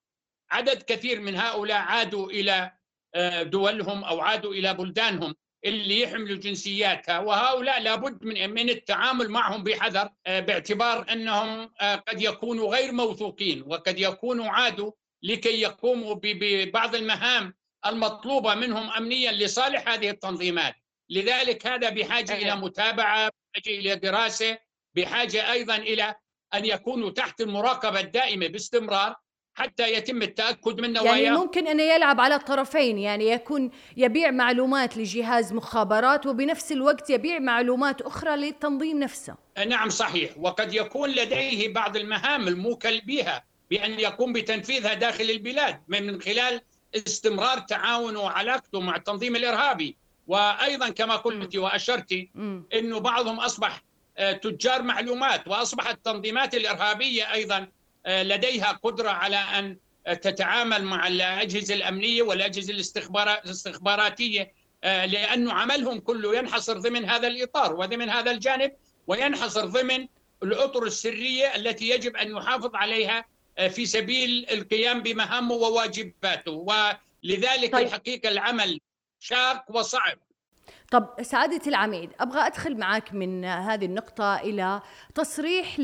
عدد 0.52 0.84
كثير 0.84 1.20
من 1.20 1.36
هؤلاء 1.36 1.78
عادوا 1.78 2.30
إلى 2.30 2.72
آه، 3.16 3.44
دولهم 3.44 4.04
أو 4.04 4.20
عادوا 4.20 4.54
إلى 4.54 4.74
بلدانهم 4.74 5.36
اللي 5.66 6.02
يحملوا 6.02 6.38
جنسياتها. 6.38 7.20
وهؤلاء 7.20 7.82
لابد 7.82 8.24
من 8.26 8.50
من 8.50 8.70
التعامل 8.70 9.30
معهم 9.30 9.64
بحذر 9.64 10.10
آه، 10.26 10.40
باعتبار 10.40 11.12
أنهم 11.12 11.72
آه، 11.82 11.96
قد 11.96 12.22
يكونوا 12.22 12.76
غير 12.76 12.92
موثوقين 12.92 13.64
وقد 13.68 14.00
يكونوا 14.00 14.48
عادوا 14.48 14.92
لكي 15.24 15.62
يقوموا 15.62 16.16
ببعض 16.24 16.96
المهام 16.96 17.54
المطلوبة 17.86 18.56
منهم 18.56 18.90
أمنيا 18.90 19.32
لصالح 19.32 19.90
هذه 19.90 20.10
التنظيمات. 20.10 20.76
لذلك 21.10 21.68
هذا 21.68 21.90
بحاجة 21.90 22.34
إلى 22.34 22.56
متابعة 22.56 23.30
بحاجة 23.30 23.80
إلى 23.80 23.96
دراسة 23.96 24.58
بحاجة 24.96 25.52
أيضا 25.52 25.76
إلى 25.76 26.16
أن 26.54 26.66
يكونوا 26.66 27.10
تحت 27.10 27.42
المراقبة 27.42 28.00
الدائمة 28.00 28.48
باستمرار 28.48 29.16
حتى 29.54 29.94
يتم 29.94 30.22
التأكد 30.22 30.82
من 30.82 30.94
نوايا 30.94 31.18
يعني 31.18 31.38
ممكن 31.38 31.68
أن 31.68 31.80
يلعب 31.80 32.22
على 32.22 32.36
الطرفين 32.36 32.98
يعني 32.98 33.30
يكون 33.30 33.72
يبيع 33.98 34.32
معلومات 34.32 34.98
لجهاز 34.98 35.54
مخابرات 35.54 36.26
وبنفس 36.26 36.72
الوقت 36.72 37.10
يبيع 37.10 37.40
معلومات 37.40 38.02
أخرى 38.02 38.36
للتنظيم 38.36 39.00
نفسه. 39.00 39.36
نعم 39.68 39.90
صحيح. 39.90 40.32
وقد 40.38 40.74
يكون 40.74 41.10
لديه 41.10 41.74
بعض 41.74 41.98
المهام 41.98 42.48
الموكل 42.48 43.02
بها. 43.02 43.51
بأن 43.72 44.00
يقوم 44.00 44.34
بتنفيذها 44.34 44.94
داخل 44.94 45.24
البلاد 45.24 45.82
من 45.88 46.22
خلال 46.22 46.62
استمرار 46.96 47.60
تعاونه 47.60 48.20
وعلاقته 48.20 48.80
مع 48.80 48.96
التنظيم 48.96 49.36
الإرهابي. 49.36 49.98
وأيضا 50.28 50.90
كما 50.90 51.16
قلت 51.16 51.56
وأشرت 51.56 52.28
أنه 52.74 53.00
بعضهم 53.00 53.40
أصبح 53.40 53.84
تجار 54.42 54.82
معلومات 54.82 55.48
وأصبحت 55.48 55.96
التنظيمات 55.96 56.56
الإرهابية 56.56 57.34
أيضا 57.34 57.68
لديها 58.08 58.72
قدرة 58.84 59.10
على 59.10 59.36
أن 59.36 59.78
تتعامل 60.22 60.84
مع 60.84 61.08
الأجهزة 61.08 61.74
الأمنية 61.76 62.22
والأجهزة 62.22 62.74
الاستخباراتية 62.74 64.54
لأنه 64.84 65.54
عملهم 65.54 66.00
كله 66.00 66.38
ينحصر 66.38 66.78
ضمن 66.78 67.06
هذا 67.10 67.28
الإطار 67.28 67.74
وضمن 67.76 68.10
هذا 68.10 68.32
الجانب 68.32 68.72
وينحصر 69.08 69.66
ضمن 69.66 70.08
الأطر 70.44 70.84
السرية 70.84 71.56
التي 71.56 71.90
يجب 71.90 72.16
أن 72.16 72.32
يحافظ 72.38 72.76
عليها 72.76 73.26
في 73.70 73.86
سبيل 73.86 74.46
القيام 74.52 75.04
بمهامه 75.04 75.54
وواجباته. 75.54 76.52
ولذلك 76.52 77.74
طيب. 77.74 77.88
الحقيقة 77.88 78.30
العمل 78.30 78.80
شاق 79.20 79.66
وصعب. 79.70 80.18
طب 80.92 81.10
سعادة 81.22 81.62
العميد 81.68 82.10
أبغى 82.20 82.40
أدخل 82.40 82.78
معك 82.78 83.14
من 83.14 83.46
هذه 83.46 83.86
النقطة 83.86 84.36
إلى 84.36 84.82
تصريح 85.16 85.80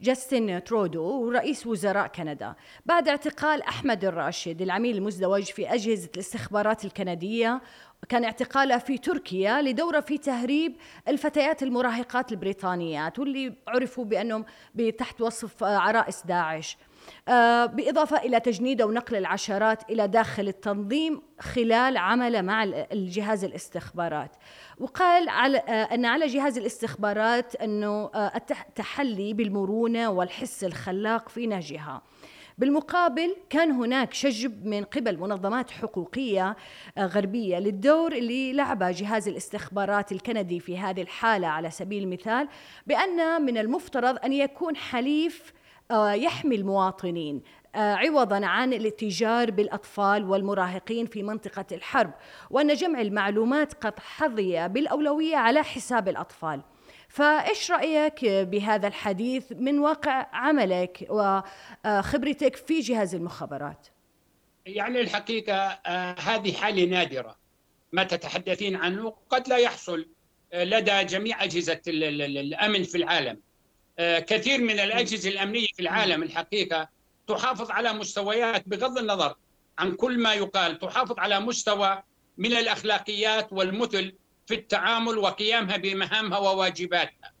لجاستن 0.00 0.50
آه، 0.50 0.58
ترودو 0.58 1.30
رئيس 1.30 1.66
وزراء 1.66 2.06
كندا. 2.06 2.54
بعد 2.86 3.08
اعتقال 3.08 3.62
أحمد 3.62 4.04
الراشد 4.04 4.62
العميل 4.62 4.96
المزدوج 4.96 5.42
في 5.42 5.74
أجهزة 5.74 6.10
الاستخبارات 6.14 6.84
الكندية 6.84 7.62
كان 8.08 8.24
اعتقاله 8.24 8.78
في 8.78 8.98
تركيا 8.98 9.62
لدورة 9.62 10.00
في 10.00 10.18
تهريب 10.18 10.76
الفتيات 11.08 11.62
المراهقات 11.62 12.32
البريطانيات 12.32 13.18
واللي 13.18 13.54
عرفوا 13.68 14.04
بأنهم 14.04 14.44
تحت 14.98 15.20
وصف 15.20 15.64
عرائس 15.64 16.26
داعش. 16.26 16.76
آه، 17.28 17.66
بالإضافة 17.66 18.16
إلى 18.16 18.40
تجنيد 18.40 18.82
ونقل 18.82 19.16
العشرات 19.16 19.90
إلى 19.90 20.08
داخل 20.08 20.48
التنظيم 20.48 21.22
خلال 21.40 21.96
عمله 21.96 22.40
مع 22.42 22.64
الجهاز 22.64 23.44
الاستخبارات 23.44 24.30
وقال 24.78 25.28
على 25.28 25.58
آه، 25.58 25.94
أن 25.94 26.04
على 26.04 26.26
جهاز 26.26 26.58
الاستخبارات 26.58 27.56
أنه 27.56 28.10
آه، 28.14 28.32
التحلي 28.36 29.32
بالمرونة 29.32 30.10
والحس 30.10 30.64
الخلاق 30.64 31.28
في 31.28 31.46
نهجها 31.46 32.02
بالمقابل 32.58 33.36
كان 33.50 33.70
هناك 33.70 34.14
شجب 34.14 34.66
من 34.66 34.84
قبل 34.84 35.18
منظمات 35.18 35.70
حقوقية 35.70 36.56
غربية 36.98 37.58
للدور 37.58 38.12
اللي 38.12 38.52
لعبه 38.52 38.90
جهاز 38.90 39.28
الاستخبارات 39.28 40.12
الكندي 40.12 40.60
في 40.60 40.78
هذه 40.78 41.02
الحالة 41.02 41.46
على 41.46 41.70
سبيل 41.70 42.02
المثال 42.02 42.48
بأن 42.86 43.42
من 43.42 43.58
المفترض 43.58 44.18
أن 44.24 44.32
يكون 44.32 44.76
حليف 44.76 45.52
آه، 45.90 46.12
يحمي 46.12 46.56
المواطنين 46.56 47.42
آه، 47.74 47.94
عوضا 47.94 48.46
عن 48.46 48.72
الاتجار 48.72 49.50
بالأطفال 49.50 50.24
والمراهقين 50.24 51.06
في 51.06 51.22
منطقة 51.22 51.64
الحرب 51.72 52.10
وأن 52.50 52.74
جمع 52.74 53.00
المعلومات 53.00 53.74
قد 53.74 53.98
حظي 53.98 54.68
بالأولوية 54.68 55.36
على 55.36 55.62
حساب 55.62 56.08
الأطفال. 56.08 56.60
فإيش 57.14 57.70
رأيك 57.70 58.24
بهذا 58.24 58.88
الحديث 58.88 59.52
من 59.52 59.78
واقع 59.78 60.26
عملك 60.32 61.06
وخبرتك 61.10 62.56
في 62.56 62.80
جهاز 62.80 63.14
المخابرات؟ 63.14 63.86
يعني 64.66 65.00
الحقيقة 65.00 65.54
آه، 65.54 66.16
هذه 66.20 66.52
حالة 66.52 66.84
نادرة. 66.84 67.36
ما 67.92 68.04
تتحدثين 68.04 68.76
عنه 68.76 69.14
قد 69.30 69.48
لا 69.48 69.56
يحصل 69.56 70.08
لدى 70.54 71.04
جميع 71.04 71.44
أجهزة 71.44 71.80
الأمن 71.88 72.82
في 72.82 72.98
العالم. 72.98 73.40
آه، 73.98 74.18
كثير 74.18 74.60
من 74.60 74.80
الأجهزة 74.80 75.30
الأمنية 75.30 75.66
في 75.74 75.82
العالم 75.82 76.22
الحقيقة 76.22 76.88
تحافظ 77.26 77.70
على 77.70 77.92
مستويات 77.92 78.68
بغض 78.68 78.98
النظر 78.98 79.36
عن 79.78 79.92
كل 79.94 80.18
ما 80.18 80.34
يقال 80.34 80.78
تحافظ 80.78 81.18
على 81.18 81.40
مستوى 81.40 82.02
من 82.38 82.52
الأخلاقيات 82.52 83.52
والمثل 83.52 84.12
في 84.46 84.54
التعامل 84.54 85.18
وقيامها 85.18 85.76
بمهامها 85.76 86.38
وواجباتها. 86.38 87.34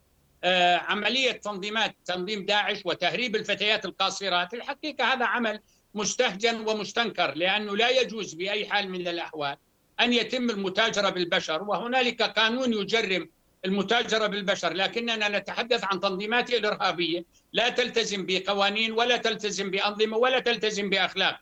آه، 0.44 0.76
عملية 0.76 1.32
تنظيمات 1.32 1.96
تنظيم 2.04 2.44
داعش 2.46 2.80
وتهريب 2.84 3.36
الفتيات 3.36 3.84
القاصرات 3.84 4.54
الحقيقة 4.54 5.04
هذا 5.04 5.24
عمل 5.24 5.60
مستهجن 5.94 6.68
ومستنكر 6.68 7.34
لأنه 7.34 7.76
لا 7.76 7.88
يجوز 7.88 8.34
بأي 8.34 8.66
حال 8.66 8.90
من 8.90 9.08
الأحوال 9.08 9.56
أن 10.00 10.12
يتم 10.12 10.50
المتاجرة 10.50 11.08
بالبشر 11.10 11.62
وهنالك 11.62 12.22
قانون 12.22 12.72
يجرم 12.72 13.28
المتاجرة 13.64 14.26
بالبشر 14.26 14.72
لكننا 14.72 15.38
نتحدث 15.38 15.84
عن 15.84 16.00
تنظيمات 16.00 16.50
الإرهابية 16.50 17.24
لا 17.52 17.68
تلتزم 17.68 18.26
بقوانين 18.26 18.92
ولا 18.92 19.16
تلتزم 19.16 19.70
بأنظمة 19.70 20.16
ولا 20.16 20.38
تلتزم 20.40 20.90
بأخلاق 20.90 21.40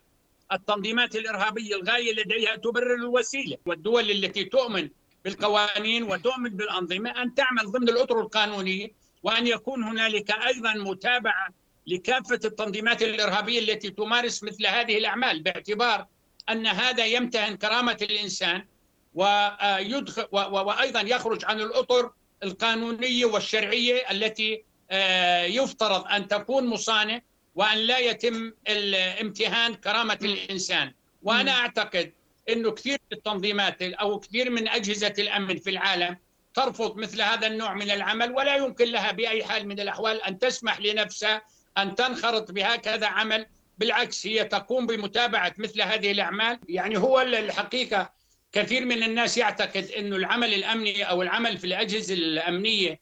التنظيمات 0.51 1.15
الإرهابية 1.15 1.75
الغاية 1.75 2.13
لديها 2.13 2.55
تبرر 2.55 2.95
الوسيلة 2.95 3.57
والدول 3.65 4.11
التي 4.11 4.43
تؤمن 4.43 4.89
بالقوانين 5.25 6.03
وتؤمن 6.03 6.49
بالأنظمة 6.49 7.09
أن 7.21 7.35
تعمل 7.35 7.71
ضمن 7.71 7.89
الأطر 7.89 8.19
القانونية 8.21 8.91
وأن 9.23 9.47
يكون 9.47 9.83
هنالك 9.83 10.31
أيضا 10.31 10.73
متابعة 10.73 11.47
لكافة 11.87 12.39
التنظيمات 12.45 13.01
الإرهابية 13.01 13.59
التي 13.59 13.89
تمارس 13.89 14.43
مثل 14.43 14.67
هذه 14.67 14.97
الأعمال 14.97 15.43
باعتبار 15.43 16.07
أن 16.49 16.67
هذا 16.67 17.05
يمتهن 17.05 17.57
كرامة 17.57 17.97
الإنسان 18.01 18.65
ويدخل 19.13 20.27
وأيضا 20.31 21.01
يخرج 21.01 21.45
عن 21.45 21.61
الأطر 21.61 22.11
القانونية 22.43 23.25
والشرعية 23.25 24.11
التي 24.11 24.63
آه، 24.91 25.43
يفترض 25.43 26.07
أن 26.07 26.27
تكون 26.27 26.67
مصانع 26.67 27.21
وأن 27.55 27.77
لا 27.77 27.99
يتم 27.99 28.53
الامتهان 28.67 29.73
كرامة 29.73 30.19
الإنسان. 30.21 30.93
وأنا 31.23 31.51
أعتقد 31.51 32.13
إنه 32.49 32.71
كثير 32.71 32.97
من 33.11 33.17
التنظيمات 33.17 33.81
أو 33.81 34.19
كثير 34.19 34.49
من 34.49 34.67
أجهزة 34.67 35.13
الأمن 35.19 35.57
في 35.57 35.69
العالم 35.69 36.17
ترفض 36.53 36.97
مثل 36.97 37.21
هذا 37.21 37.47
النوع 37.47 37.73
من 37.73 37.91
العمل 37.91 38.31
ولا 38.31 38.55
يمكن 38.55 38.85
لها 38.85 39.11
بأي 39.11 39.43
حال 39.43 39.67
من 39.67 39.79
الأحوال 39.79 40.21
أن 40.21 40.39
تسمح 40.39 40.79
لنفسها 40.79 41.41
أن 41.77 41.95
تنخرط 41.95 42.51
بهكذا 42.51 43.07
عمل 43.07 43.45
بالعكس 43.77 44.27
هي 44.27 44.43
تقوم 44.43 44.87
بمتابعة 44.87 45.53
مثل 45.57 45.81
هذه 45.81 46.11
الأعمال 46.11 46.59
يعني 46.69 46.97
هو 46.97 47.21
الحقيقة 47.21 48.13
كثير 48.51 48.85
من 48.85 49.03
الناس 49.03 49.37
يعتقد 49.37 49.91
إنه 49.97 50.15
العمل 50.15 50.53
الأمني 50.53 51.03
أو 51.03 51.21
العمل 51.21 51.57
في 51.57 51.67
الأجهزة 51.67 52.13
الأمنية 52.13 52.99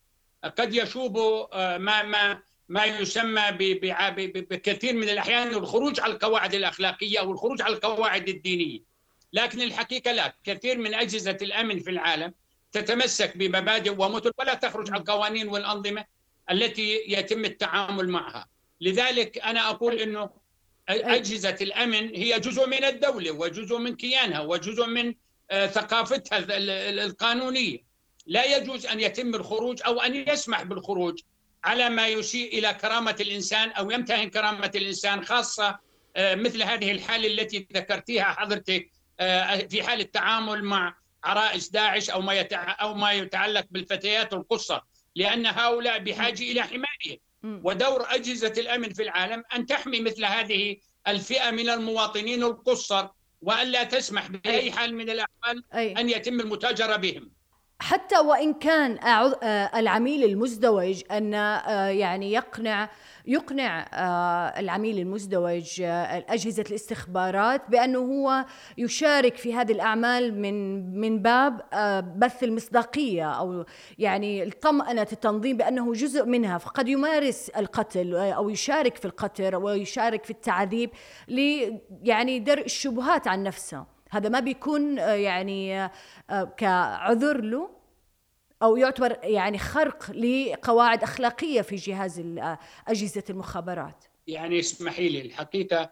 قد 0.58 0.74
يشوب 0.74 1.18
آه، 1.18 1.78
ما 1.78 2.04
ما 2.04 2.42
ما 2.70 2.86
يسمى 2.86 3.42
بكثير 4.36 4.94
من 4.94 5.10
الأحيان 5.10 5.48
الخروج 5.48 6.00
على 6.00 6.14
القواعد 6.14 6.54
الأخلاقية 6.54 7.20
أو 7.20 7.32
الخروج 7.32 7.62
على 7.62 7.76
القواعد 7.76 8.30
الدينية. 8.30 8.91
لكن 9.34 9.62
الحقيقة 9.62 10.12
لا، 10.12 10.36
كثير 10.44 10.78
من 10.78 10.94
أجهزة 10.94 11.38
الأمن 11.42 11.80
في 11.80 11.90
العالم 11.90 12.34
تتمسك 12.72 13.38
بمبادئ 13.38 13.90
ومثل 13.90 14.32
ولا 14.40 14.54
تخرج 14.54 14.90
عن 14.92 14.98
القوانين 14.98 15.48
والأنظمة 15.48 16.06
التي 16.52 17.04
يتم 17.08 17.46
التعامل 17.46 18.10
معها. 18.10 18.48
لذلك 18.82 19.38
أنا 19.38 19.70
أقول 19.70 20.00
إنه 20.00 20.30
أجهزة 20.90 21.58
الأمن 21.62 22.16
هي 22.16 22.40
جزء 22.40 22.68
من 22.68 22.84
الدولة 22.84 23.32
وجزء 23.32 23.78
من 23.78 23.96
كيانها 23.96 24.40
وجزء 24.40 24.86
من 24.86 25.16
آه، 25.52 25.68
ثقافتها 25.68 26.46
القانونية 27.06 27.78
لا 28.26 28.58
يجوز 28.58 28.86
أن 28.86 29.00
يتم 29.00 29.36
الخروج 29.36 29.82
أو 29.86 30.02
أن 30.02 30.16
يسمح 30.30 30.64
بالخروج 30.64 31.20
على 31.64 31.90
ما 31.90 32.08
يشير 32.08 32.48
إلى 32.48 32.74
كرامة 32.74 33.16
الإنسان 33.20 33.70
أو 33.70 33.92
يمتهن 33.92 34.30
كرامة 34.30 34.72
الإنسان 34.76 35.26
خاصة 35.26 35.80
آه، 36.16 36.36
مثل 36.36 36.64
هذه 36.64 36.92
الحالة 36.92 37.28
التي 37.28 37.68
ذكرتيها 37.74 38.24
حضرتك 38.24 38.92
في 39.70 39.84
حال 39.84 40.00
التعامل 40.00 40.64
مع 40.64 40.96
عرائس 41.24 41.70
داعش 41.70 42.10
أو 42.10 42.22
ما 42.22 42.48
أو 42.56 42.94
ما 42.94 43.12
يتعلق 43.12 43.66
بالفتيات 43.72 44.34
القصر 44.34 44.80
لأن 45.16 45.46
هؤلاء 45.46 46.00
بحاجة 46.00 46.44
إلى 46.44 46.62
حماية. 46.64 47.20
ودور 47.64 48.06
أجهزة 48.10 48.54
الأمن 48.58 48.94
في 48.94 49.04
العالم 49.04 49.44
أن 49.56 49.66
تحمي 49.66 50.00
مثل 50.00 50.26
هذه 50.26 50.78
الفئة 51.08 51.52
من 51.52 51.70
المواطنين 51.70 52.44
القصر 52.44 53.08
وأن 53.42 53.68
لا 53.68 53.84
تسمح 53.84 54.28
بأي 54.28 54.72
حال 54.72 54.96
من 54.96 55.10
الأحوال 55.10 55.64
أن 55.98 56.10
يتم 56.10 56.40
المتاجرة 56.40 56.96
بهم. 56.96 57.32
حتى 57.82 58.20
وإن 58.20 58.54
كان 58.54 59.00
آه، 59.04 59.80
العميل 59.80 60.24
المزدوج 60.24 61.02
أن 61.12 61.34
آه، 61.34 61.88
يعني 61.88 62.32
يقنع 62.32 62.90
يقنع 63.28 63.88
آه، 63.94 64.60
العميل 64.60 65.00
المزدوج 65.00 65.82
أجهزة 65.82 66.64
الاستخبارات 66.70 67.62
بأنه 67.70 68.00
هو 68.00 68.46
يشارك 68.78 69.38
في 69.38 69.54
هذه 69.54 69.72
الأعمال 69.72 70.42
من 70.42 70.86
من 71.00 71.22
باب 71.22 71.62
بث 72.20 72.44
المصداقية 72.44 73.32
أو 73.32 73.66
يعني 73.98 74.44
الطمأنة 74.44 75.08
التنظيم 75.12 75.58
بأنه 75.58 75.94
جزء 75.94 76.26
منها. 76.26 76.58
فقد 76.58 76.88
يمارس 76.88 77.50
القتل 77.50 78.16
أو 78.16 78.50
يشارك 78.50 78.96
في 78.96 79.06
القتل 79.06 79.56
ويشارك 79.56 80.24
في 80.24 80.32
التعذيب 80.32 80.90
لي 81.28 81.82
يعني 82.04 82.40
درء 82.40 82.66
الشبهات 82.66 83.28
عن 83.28 83.44
نفسه. 83.44 83.91
هذا 84.12 84.30
ما 84.30 84.40
بيكون 84.40 85.00
آه، 85.00 85.14
يعني 85.14 85.84
آه، 86.30 86.44
كعذر 86.58 87.42
له 87.42 87.70
أو 88.64 88.78
يعتبر 88.78 89.18
يعني 89.24 89.58
خرق 89.58 90.12
لقواعد 90.12 91.04
أخلاقية 91.04 91.62
في 91.62 91.76
جهاز 91.76 92.20
آه، 92.20 92.60
أجهزة 92.88 93.24
المخابرات. 93.30 94.06
يعني 94.28 94.60
اسمحي 94.60 95.10
لي 95.10 95.22
الحقيقة 95.22 95.92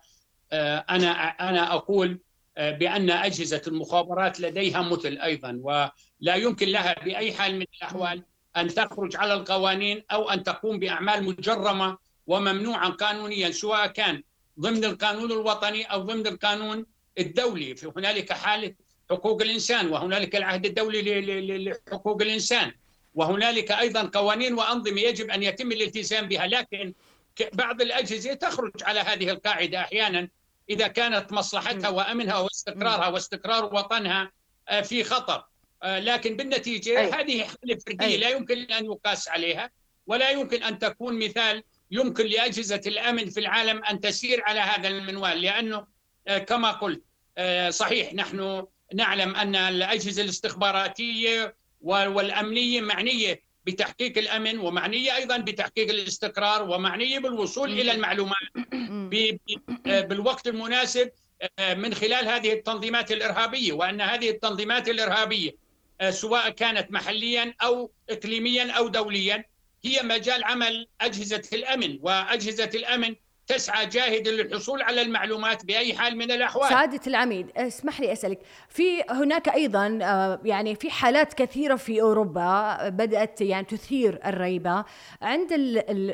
أنا 0.53 1.11
أنا 1.27 1.73
أقول 1.73 2.19
بأن 2.57 3.09
أجهزة 3.09 3.61
المخابرات 3.67 4.39
لديها 4.39 4.81
مثل 4.81 5.17
أيضا 5.17 5.59
ولا 5.63 6.35
يمكن 6.35 6.67
لها 6.67 7.03
بأي 7.03 7.33
حال 7.33 7.55
من 7.55 7.65
الأحوال 7.77 8.23
أن 8.57 8.67
تخرج 8.67 9.15
على 9.15 9.33
القوانين 9.33 10.03
أو 10.11 10.29
أن 10.29 10.43
تقوم 10.43 10.79
بأعمال 10.79 11.23
مجرمة 11.23 11.97
وممنوعه 12.27 12.89
قانونيا 12.89 13.51
سواء 13.51 13.87
كان 13.87 14.23
ضمن 14.59 14.85
القانون 14.85 15.31
الوطني 15.31 15.83
أو 15.83 16.01
ضمن 16.01 16.27
القانون 16.27 16.85
الدولي 17.19 17.75
هنالك 17.97 18.33
حالة 18.33 18.75
حقوق 19.09 19.41
الإنسان 19.41 19.89
وهنالك 19.89 20.35
العهد 20.35 20.65
الدولي 20.65 21.21
لحقوق 21.57 22.21
الإنسان 22.21 22.71
وهنالك 23.15 23.71
أيضا 23.71 24.09
قوانين 24.13 24.53
وأنظمة 24.53 25.01
يجب 25.01 25.29
أن 25.29 25.43
يتم 25.43 25.71
الالتزام 25.71 26.27
بها. 26.27 26.47
لكن 26.47 26.93
بعض 27.53 27.81
الأجهزة 27.81 28.33
تخرج 28.33 28.71
على 28.83 28.99
هذه 28.99 29.29
القاعدة 29.29 29.79
أحيانا 29.79 30.29
إذا 30.69 30.87
كانت 30.87 31.31
مصلحتها 31.31 31.89
وأمنها 31.89 32.37
واستقرارها 32.37 33.07
واستقرار 33.07 33.65
وطنها 33.65 34.31
آه، 34.69 34.81
في 34.81 35.03
خطر. 35.03 35.43
آه، 35.83 35.99
لكن 35.99 36.35
بالنتيجة 36.35 36.99
أي. 36.99 37.11
هذه 37.11 37.43
حالة 37.43 37.77
فردية 37.87 38.17
لا 38.17 38.29
يمكن 38.29 38.57
أن 38.57 38.85
يقاس 38.85 39.29
عليها 39.29 39.69
ولا 40.07 40.29
يمكن 40.29 40.63
أن 40.63 40.79
تكون 40.79 41.19
مثال 41.19 41.63
يمكن 41.91 42.25
لأجهزة 42.25 42.81
الأمن 42.87 43.29
في 43.29 43.39
العالم 43.39 43.83
أن 43.83 43.99
تسير 43.99 44.43
على 44.43 44.59
هذا 44.59 44.87
المنوال 44.87 45.41
لأنه 45.41 45.87
آه، 46.27 46.37
كما 46.37 46.71
قلت 46.71 47.03
صحيح 47.69 48.13
نحن 48.13 48.65
نعلم 48.93 49.35
أن 49.35 49.55
الأجهزة 49.55 50.21
الاستخباراتية 50.23 51.55
والأمنية 51.81 52.81
معنية 52.81 53.41
بتحقيق 53.65 54.17
الأمن 54.17 54.59
ومعنية 54.59 55.15
أيضا 55.15 55.37
بتحقيق 55.37 55.89
الاستقرار 55.89 56.69
ومعنية 56.69 57.19
بالوصول 57.19 57.71
إلى 57.71 57.91
المعلومات. 57.91 58.37
بالوقت 59.85 60.47
المناسب 60.47 61.11
آه، 61.59 61.73
من 61.73 61.93
خلال 61.93 62.27
هذه 62.27 62.53
التنظيمات 62.53 63.11
الإرهابية. 63.11 63.73
وأن 63.73 64.01
هذه 64.01 64.29
التنظيمات 64.29 64.89
الإرهابية 64.89 65.51
آه، 66.01 66.09
سواء 66.11 66.49
كانت 66.49 66.91
محليا 66.91 67.53
أو 67.61 67.91
اقليميا 68.09 68.71
أو 68.71 68.87
دوليا 68.87 69.45
هي 69.85 70.01
مجال 70.03 70.43
عمل 70.43 70.87
أجهزة 71.01 71.43
الأمن. 71.53 71.99
وأجهزة 72.01 72.71
الأمن 72.75 73.15
تسعى 73.49 73.85
جاهدا 73.85 74.31
للحصول 74.31 74.81
على 74.81 75.01
المعلومات 75.01 75.65
بأي 75.65 75.93
حال 75.93 76.17
من 76.17 76.31
الأحوال. 76.31 76.69
سعاده 76.69 76.99
العميد 77.07 77.51
اسمح 77.57 77.99
لي 78.01 78.13
أسألك، 78.13 78.39
في 78.69 79.03
هناك 79.09 79.49
أيضا 79.49 79.99
آه، 80.01 80.39
يعني 80.43 80.75
في 80.75 80.89
حالات 80.89 81.33
كثيرة 81.33 81.75
في 81.75 82.01
أوروبا 82.01 82.89
بدأت 82.89 83.41
يعني 83.41 83.65
تثير 83.65 84.19
الريبة. 84.25 84.85
عند 85.21 85.47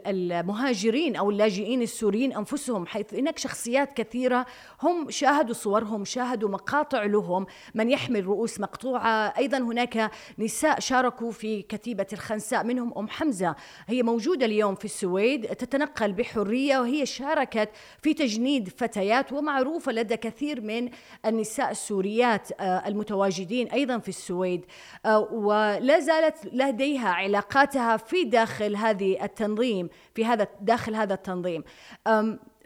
المهاجرين 0.07 1.15
أو 1.15 1.29
اللاجئين 1.29 1.81
السوريين 1.81 2.33
أنفسهم 2.33 2.85
حيث 2.85 3.13
هناك 3.13 3.37
شخصيات 3.37 3.93
كثيرة 3.93 4.45
هم 4.81 5.09
شاهدوا 5.09 5.53
صورهم، 5.53 6.05
شاهدوا 6.05 6.49
مقاطع 6.49 7.03
لهم، 7.03 7.45
من 7.73 7.89
يحمل 7.89 8.25
رؤوس 8.25 8.59
مقطوعة، 8.59 9.33
أيضا 9.37 9.57
هناك 9.57 10.11
نساء 10.39 10.79
شاركوا 10.79 11.31
في 11.31 11.61
كتيبة 11.61 12.07
الخنساء 12.13 12.63
منهم 12.63 12.93
أم 12.97 13.07
حمزة، 13.07 13.55
هي 13.87 14.03
موجودة 14.03 14.45
اليوم 14.45 14.75
في 14.75 14.85
السويد 14.85 15.45
تتنقل 15.45 16.13
بحرية 16.13 16.79
وهي 16.79 17.05
شاركت 17.25 17.69
في 18.01 18.13
تجنيد 18.13 18.69
فتيات 18.69 19.33
ومعروفة 19.33 19.91
لدى 19.91 20.17
كثير 20.17 20.61
من 20.61 20.89
النساء 21.25 21.71
السوريات 21.71 22.61
آه، 22.61 22.87
المتواجدين 22.87 23.67
أيضا 23.67 23.97
في 23.97 24.09
السويد 24.09 24.65
آه، 25.05 25.19
ولا 25.19 25.99
زالت 25.99 26.35
لديها 26.53 27.09
علاقاتها 27.09 27.97
في 27.97 28.23
داخل 28.23 28.75
هذه 28.75 29.23
التنظيم 29.23 29.89
في 30.15 30.25
هذا 30.25 30.47
داخل 30.61 30.95
هذا 30.95 31.13
التنظيم. 31.13 31.63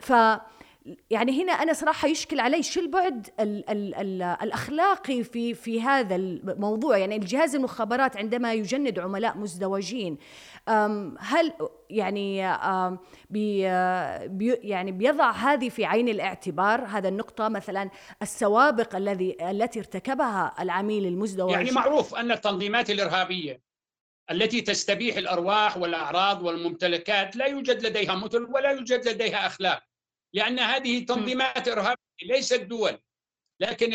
ف 0.00 0.12
يعني 1.10 1.42
هنا 1.42 1.52
أنا 1.52 1.72
صراحة 1.72 2.08
يشكل 2.08 2.40
علي 2.40 2.62
شو 2.62 2.80
البعد 2.80 3.28
ال 3.40 3.70
ال 3.70 3.94
ال 3.94 4.22
الأخلاقي 4.22 5.24
في 5.24 5.54
في 5.54 5.82
هذا 5.82 6.16
الموضوع. 6.16 6.98
يعني 6.98 7.16
الجهاز 7.16 7.54
المخابرات 7.54 8.16
عندما 8.16 8.52
يجند 8.52 8.98
عملاء 8.98 9.38
مزدوجين 9.38 10.18
هل 11.18 11.52
يعني 11.90 12.56
بي 13.30 13.60
يعني 14.48 14.92
بيضع 14.92 15.30
هذه 15.30 15.68
في 15.68 15.84
عين 15.84 16.08
الاعتبار 16.08 16.84
هذا 16.84 17.08
النقطة 17.08 17.48
مثلا 17.48 17.90
السوابق 18.22 18.96
الذي 18.96 19.36
التي 19.50 19.78
ارتكبها 19.78 20.54
العميل 20.60 21.06
المزدوج؟ 21.06 21.52
يعني 21.52 21.70
معروف 21.70 22.14
أن 22.14 22.32
التنظيمات 22.32 22.90
الإرهابية 22.90 23.62
التي 24.30 24.60
تستبيح 24.60 25.16
الأرواح 25.16 25.76
والأعراض 25.76 26.42
والممتلكات 26.42 27.36
لا 27.36 27.46
يوجد 27.46 27.86
لديها 27.86 28.14
مثل 28.14 28.48
ولا 28.50 28.70
يوجد 28.70 29.08
لديها 29.08 29.46
أخلاق. 29.46 29.89
لأن 30.32 30.58
هذه 30.58 31.04
تنظيمات 31.04 31.68
إرهابية 31.68 31.96
ليست 32.22 32.60
دول 32.60 32.98
لكن 33.60 33.88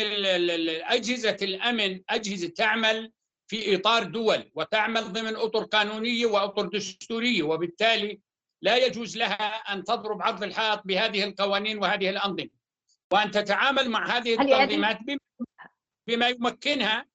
أجهزة 0.84 1.36
الأمن 1.42 2.00
أجهزة 2.10 2.48
تعمل 2.48 3.12
في 3.48 3.76
إطار 3.76 4.02
دول 4.04 4.50
وتعمل 4.54 5.12
ضمن 5.12 5.36
أطر 5.36 5.64
قانونية 5.64 6.26
وأطر 6.26 6.66
دستورية 6.66 7.42
وبالتالي 7.42 8.20
لا 8.62 8.76
يجوز 8.76 9.16
لها 9.16 9.72
أن 9.72 9.84
تضرب 9.84 10.22
عرض 10.22 10.42
الحائط 10.42 10.82
بهذه 10.84 11.24
القوانين 11.24 11.78
وهذه 11.78 12.10
الأنظمة. 12.10 12.50
وأن 13.12 13.30
تتعامل 13.30 13.90
مع 13.90 14.16
هذه 14.16 14.32
التنظيمات 14.40 14.98
بما 16.06 16.28
يمكنها 16.28 17.06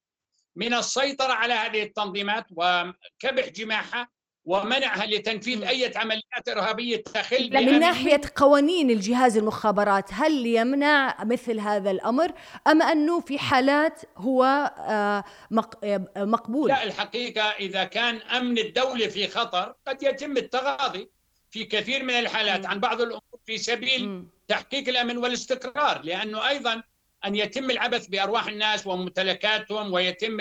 من 0.55 0.73
السيطرة 0.73 1.33
على 1.33 1.53
هذه 1.53 1.83
التنظيمات 1.83 2.45
وكبح 2.51 3.49
جماحها 3.49 4.09
ومنعها 4.45 5.05
لتنفيذ 5.05 5.63
أي 5.63 5.91
عمليات 5.95 6.49
إرهابية 6.49 7.03
تخل 7.03 7.65
من 7.65 7.79
ناحية 7.79 8.21
قوانين 8.35 8.91
الجهاز 8.91 9.37
المخابرات 9.37 10.09
هل 10.13 10.45
يمنع 10.45 11.23
مثل 11.23 11.59
هذا 11.59 11.91
الأمر 11.91 12.31
أم 12.67 12.81
أنه 12.81 13.19
في 13.19 13.39
حالات 13.39 14.01
هو 14.17 14.43
آه، 14.89 15.23
مقبول؟ 16.17 16.69
لا 16.69 16.83
الحقيقة 16.83 17.41
إذا 17.41 17.83
كان 17.83 18.15
أمن 18.15 18.57
الدولة 18.57 19.07
في 19.07 19.27
خطر 19.27 19.75
قد 19.87 20.03
يتم 20.03 20.37
التغاضي 20.37 21.09
في 21.51 21.65
كثير 21.65 22.03
من 22.03 22.13
الحالات 22.13 22.65
عن 22.65 22.79
بعض 22.79 23.01
الأمور 23.01 23.39
في 23.45 23.57
سبيل 23.57 24.25
تحقيق 24.47 24.89
الأمن 24.89 25.17
والاستقرار 25.17 26.01
لأنه 26.03 26.49
أيضا 26.49 26.83
أن 27.25 27.35
يتم 27.35 27.71
العبث 27.71 28.07
بأرواح 28.07 28.47
الناس 28.47 28.87
وممتلكاتهم 28.87 29.93
ويتم 29.93 30.37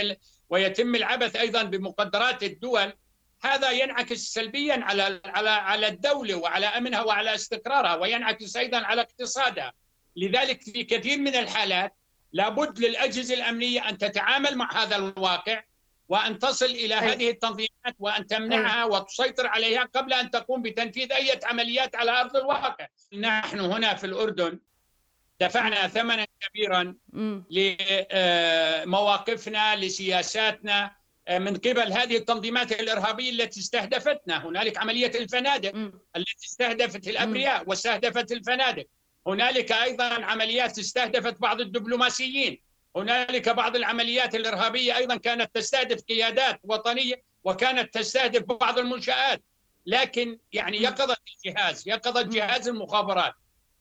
ويتم 0.51 0.95
العبث 0.95 1.37
أيضا 1.37 1.63
بمقدرات 1.63 2.43
الدول 2.43 2.93
هذا 3.43 3.71
ينعكس 3.71 4.19
سلبيا 4.19 4.81
على 4.83 5.21
على 5.25 5.51
على 5.51 5.89
الدولة 5.89 6.35
وعلى 6.35 6.67
أمنها 6.67 7.03
وعلى 7.03 7.35
استقرارها 7.35 7.95
وينعكس 7.97 8.57
أيضا 8.57 8.79
على 8.79 9.01
اقتصادها 9.01 9.73
لذلك 10.17 10.63
في 10.63 10.85
كثير 10.85 11.19
من 11.19 11.37
الحالات 11.37 11.95
لابد 12.33 12.79
للأجهزة 12.79 13.35
الأمنية 13.35 13.89
أن 13.89 13.99
تتعامل 13.99 14.57
مع 14.57 14.83
هذا 14.83 14.97
الواقع 14.97 15.63
وأن 16.09 16.39
تصل 16.39 16.67
إلى. 16.67 16.95
هذه 16.95 17.31
التنظيمات 17.31 17.97
وأن 17.99 18.27
تمنعها. 18.27 18.85
وتسيطر 18.85 19.47
عليها 19.47 19.83
قبل 19.95 20.13
أن 20.13 20.31
تقوم 20.31 20.63
بتنفيذ 20.63 21.13
أي 21.13 21.41
عمليات 21.45 21.97
على 21.97 22.11
أرض 22.21 22.37
الواقع. 22.37 22.87
نحن 23.13 23.61
هنا 23.61 23.95
في 23.95 24.05
الأردن 24.07 24.59
دفعنا 25.41 25.89
ثمنا 25.89 26.27
كبيرا 26.41 26.95
لمواقفنا 28.85 29.77
لسياساتنا 29.77 30.85
آه، 30.85 31.00
من 31.39 31.57
قبل 31.57 31.93
هذه 31.93 32.17
التنظيمات 32.17 32.73
الإرهابية 32.81 33.31
التي 33.31 33.61
استهدفتنا، 33.61 34.49
هنالك 34.49 34.79
عملية 34.79 35.13
الفنادق 35.15 35.75
م. 35.75 35.93
التي 36.17 36.47
استهدفت 36.47 37.09
الأبرياء 37.09 37.65
واستهدفت 37.67 38.33
الفنادق، 38.33 38.87
هنالك 39.27 39.73
أيضا 39.73 40.05
عمليات 40.05 40.79
استهدفت 40.79 41.41
بعض 41.41 41.61
الدبلوماسيين، 41.61 42.63
هنالك 42.97 43.49
بعض 43.49 43.77
العمليات 43.77 44.35
الإرهابية 44.35 44.97
أيضا 44.97 45.17
كانت 45.17 45.55
تستهدف 45.55 46.03
قيادات 46.03 46.61
وطنية 46.65 47.23
وكانت 47.45 47.95
تستهدف 47.95 48.43
بعض 48.43 48.79
المنشآت، 48.79 49.43
لكن 49.87 50.39
يعني 50.53 50.83
يقظة 50.83 51.17
الجهاز، 51.47 51.89
يقظة 51.89 52.23
جهاز 52.23 52.69
المخابرات 52.69 53.35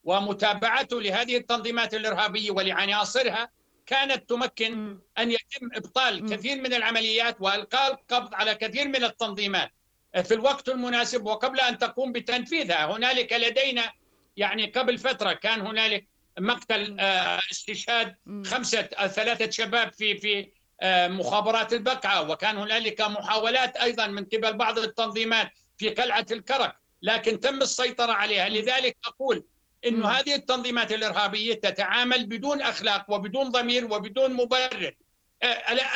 ومتابعته 0.04 1.02
لهذه 1.02 1.38
التنظيمات 1.38 1.94
الإرهابية 1.94 2.52
ولعناصرها 2.52 3.50
كانت 3.90 4.30
تمكن 4.30 5.00
أن 5.18 5.32
يتم 5.32 5.70
إبطال 5.76 6.30
كثير 6.30 6.62
من 6.62 6.74
العمليات 6.74 7.38
وإلقاء 7.40 7.92
القبض 7.94 8.36
على 8.36 8.56
كثير 8.56 8.88
من 8.88 9.04
التنظيمات. 9.04 9.72
في 10.24 10.34
الوقت 10.34 10.70
المناسب 10.70 11.26
وقبل 11.26 11.60
أن 11.60 11.78
تقوم 11.78 12.12
بتنفيذها 12.12 12.86
هنالك 12.86 13.34
لدينا 13.34 13.92
يعني 14.38 14.66
قبل 14.66 14.98
فترة 14.98 15.34
كان 15.34 15.62
هنالك 15.62 16.08
مقتل 16.40 17.00
آه، 17.00 17.40
استشهاد 17.52 18.16
خمسة 18.46 18.90
آه، 18.98 19.08
ثلاثة 19.08 19.50
شباب 19.50 19.94
في 19.94 20.18
في 20.18 20.52
آه، 20.82 21.08
مخابرات 21.08 21.74
البقعة 21.74 22.30
وكان 22.30 22.58
هنالك 22.58 23.02
محاولات 23.02 23.78
أيضا 23.78 24.08
من 24.08 24.26
قبل 24.26 24.54
بعض 24.54 24.80
التنظيمات 24.80 25.52
في 25.78 25.90
قلعة 25.90 26.26
الكرك 26.32 26.76
لكن 27.02 27.40
تم 27.40 27.62
السيطرة 27.62 28.12
عليها. 28.12 28.50
لذلك 28.50 28.98
أقول 29.06 29.46
إنه 29.86 30.08
هذه 30.08 30.36
التنظيمات 30.36 30.92
الإرهابية 30.92 31.54
تتعامل 31.54 32.26
بدون 32.26 32.62
أخلاق 32.62 33.06
وبدون 33.12 33.50
ضمير 33.50 33.86
وبدون 33.86 34.34
مبرر. 34.34 34.96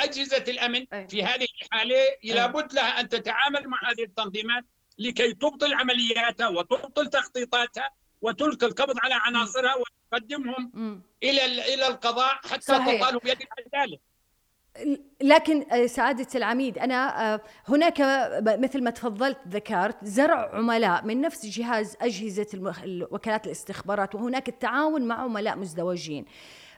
أجهزة 0.04 0.43
الأمن 0.48 0.86
في 1.08 1.24
هذه 1.24 1.48
الحالة 1.62 1.96
لابد 2.24 2.74
لها 2.74 3.00
أن 3.00 3.10
تتعامل 3.10 3.67
مع 3.67 3.78
هذه 3.89 4.04
التنظيمات 4.04 4.65
لكي 5.00 5.34
تبطل 5.34 5.74
عملياتها 5.74 6.48
وتبطل 6.48 7.10
تخطيطاتها 7.10 7.89
وتلقي 8.22 8.67
القبض 8.67 8.96
على 9.04 9.13
عناصرها 9.13 9.76
وتقدمهم 9.76 10.72
إلى 11.24 11.46
إلى 11.46 11.88
القضاء 11.88 12.36
حتى 12.36 12.60
تطالب 13.00 13.22
بيد 13.24 13.38
العداله 13.41 13.98
لكن 15.22 15.66
آه، 15.72 15.86
سعادة 15.86 16.28
العميد 16.36 16.78
أنا 16.78 17.34
آه، 17.34 17.42
هناك 17.68 18.02
مثل 18.60 18.84
ما 18.84 18.90
تفضلت 18.90 19.38
ذكرت 19.48 19.96
زرع 20.04 20.56
عملاء 20.56 21.06
من 21.06 21.22
نفس 21.22 21.46
جهاز 21.46 21.98
أجهزة 22.02 22.74
وكالات 23.12 23.46
الاستخبارات 23.48 24.16
وهناك 24.16 24.50
التعاون 24.50 25.02
مع 25.02 25.16
عملاء 25.16 25.58
مزدوجين. 25.58 26.26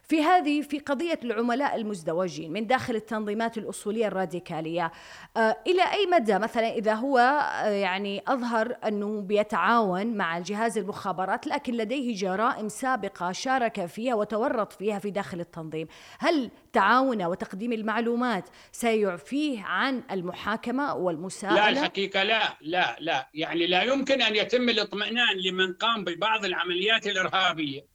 في 0.08 0.24
هذه 0.24 0.62
في 0.62 0.80
قضية 0.80 1.20
العملاء 1.24 1.76
المزدوجين 1.76 2.52
من 2.54 2.68
داخل 2.68 2.96
التنظيمات 2.96 3.58
الأصولية 3.58 4.08
الراديكالية 4.08 4.92
آه، 5.38 5.58
إلى 5.68 5.82
أي 5.94 6.06
مدى؟ 6.06 6.40
مثلا 6.40 6.74
إذا 6.74 6.94
هو 6.94 7.18
آه، 7.18 7.70
يعني 7.70 8.24
أظهر 8.28 8.78
أنه 8.88 9.22
بيتعاون 9.22 10.18
مع 10.18 10.38
الجهاز 10.38 10.78
المخابرات 10.78 11.48
لكن 11.48 11.74
لديه 11.74 12.16
جرائم 12.16 12.70
سابقة 12.70 13.32
شارك 13.32 13.86
فيها 13.86 14.16
وتورط 14.16 14.74
فيها 14.74 15.00
في 15.00 15.12
داخل 15.12 15.40
التنظيم. 15.40 15.88
هل 16.20 16.52
تعاونه 16.74 17.30
وتقديم 17.30 17.74
المعلومات 17.74 18.50
سيعفيه 18.72 19.64
عن 19.64 20.04
المحاكمة 20.12 20.96
والمساءلة؟ 20.96 21.56
لا 21.56 21.70
الحقيقة 21.70 22.24
لا 22.24 22.58
لا 22.62 22.96
لا. 23.00 23.30
يعني 23.34 23.68
لا 23.68 23.84
يمكن 23.84 24.22
أن 24.22 24.36
يتم 24.36 24.70
الاطمئنان 24.70 25.38
لمن 25.38 25.74
قام 25.74 26.04
ببعض 26.04 26.46
العمليات 26.46 27.08
الإرهابية. 27.08 27.95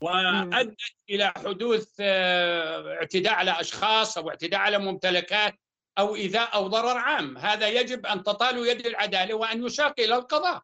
وأدت 0.00 0.80
إلى 1.10 1.32
حدوث 1.36 1.88
آه، 2.00 2.94
اعتداء 2.94 3.34
على 3.34 3.60
أشخاص 3.60 4.18
أو 4.18 4.30
اعتداء 4.30 4.60
على 4.60 4.78
ممتلكات 4.78 5.54
أو 5.98 6.16
إيذاء 6.16 6.54
أو 6.54 6.66
ضرر 6.66 6.98
عام، 6.98 7.38
هذا 7.38 7.68
يجب 7.68 8.06
أن 8.06 8.22
تطال 8.22 8.68
يد 8.68 8.86
العدالة 8.86 9.34
وأن 9.34 9.66
يشاق 9.66 9.94
إلى 10.00 10.14
القضاء. 10.14 10.62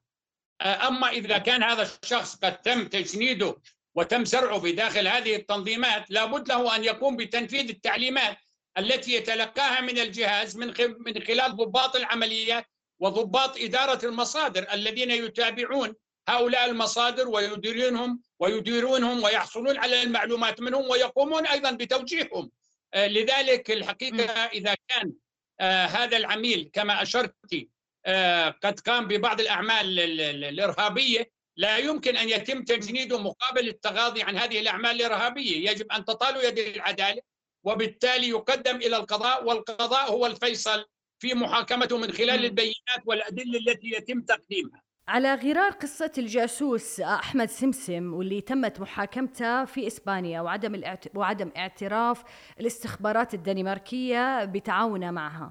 آه، 0.61 0.88
أما 0.88 1.09
إذا 1.09 1.38
كان 1.38 1.62
هذا 1.62 1.88
الشخص 2.03 2.37
قد 2.37 2.61
تم 2.61 2.87
تجنيده 2.87 3.57
وتم 3.94 4.25
زرعه 4.25 4.61
في 4.61 4.73
داخل 4.73 5.09
هذه 5.09 5.37
التنظيمات 5.37 6.11
لابد 6.11 6.49
له 6.49 6.77
أن 6.77 6.85
يقوم 6.85 7.16
بتنفيذ 7.16 7.68
التعليمات 7.68 8.37
التي 8.79 9.14
يتلقاها 9.14 9.81
من 9.81 9.99
الجهاز 9.99 10.57
من 10.57 10.75
من 10.79 11.23
خلال 11.23 11.57
ضباط 11.57 11.97
العمليات 11.97 12.66
وضباط 13.01 13.59
إدارة 13.59 14.07
المصادر 14.07 14.73
الذين 14.73 15.11
يتابعون 15.11 15.94
هؤلاء 16.29 16.70
المصادر 16.70 17.29
ويديرونهم 17.29 18.20
ويديرونهم 18.38 19.23
ويحصلون 19.23 19.79
على 19.79 20.03
المعلومات 20.03 20.61
منهم 20.61 20.90
ويقومون 20.90 21.47
أيضا 21.47 21.70
بتوجيههم. 21.70 22.51
آه، 22.94 23.07
لذلك 23.07 23.70
الحقيقة 23.70 24.33
إذا 24.33 24.75
كان 24.88 25.12
آه، 25.61 25.87
هذا 25.87 26.16
العميل 26.16 26.70
كما 26.73 27.03
أشرت 27.03 27.35
آه، 28.07 28.49
قد 28.49 28.81
قام 28.81 29.09
ببعض 29.09 29.40
الأعمال 29.40 30.01
الإرهابية 30.44 31.31
لا 31.57 31.79
يمكن 31.79 32.16
أن 32.16 32.29
يتم 32.29 32.64
تجنيده 32.64 33.18
مقابل 33.18 33.68
التغاضي 33.68 34.23
عن 34.23 34.38
هذه 34.38 34.61
الأعمال 34.61 34.90
الإرهابية، 34.90 35.70
يجب 35.70 35.92
أن 35.92 36.05
تطال 36.05 36.44
يد 36.44 36.59
العدالة 36.59 37.23
وبالتالي 37.64 38.29
يقدم 38.29 38.77
إلى 38.77 38.97
القضاء 38.97 39.44
والقضاء 39.44 40.11
هو 40.11 40.27
الفيصل 40.27 40.85
في 41.18 41.35
محاكمته 41.35 41.99
من 41.99 42.12
خلال 42.12 42.44
البينات 42.44 43.03
والأدلة 43.07 43.59
التي 43.59 43.90
يتم 43.90 44.20
تقديمها. 44.20 44.83
على 45.09 45.35
غرار 45.35 45.71
قصة 45.71 46.12
الجاسوس 46.19 47.01
أحمد 47.01 47.49
سمسم 47.49 48.14
واللي 48.14 48.40
تمت 48.40 48.81
محاكمته 48.81 49.64
في 49.64 49.87
إسبانيا 49.87 50.40
وعدم 50.40 50.83
وعدم 51.14 51.51
اعتراف 51.57 52.25
الاستخبارات 52.61 53.35
الدنماركية 53.35 54.45
بتعاونه 54.45 55.11
معها. 55.11 55.51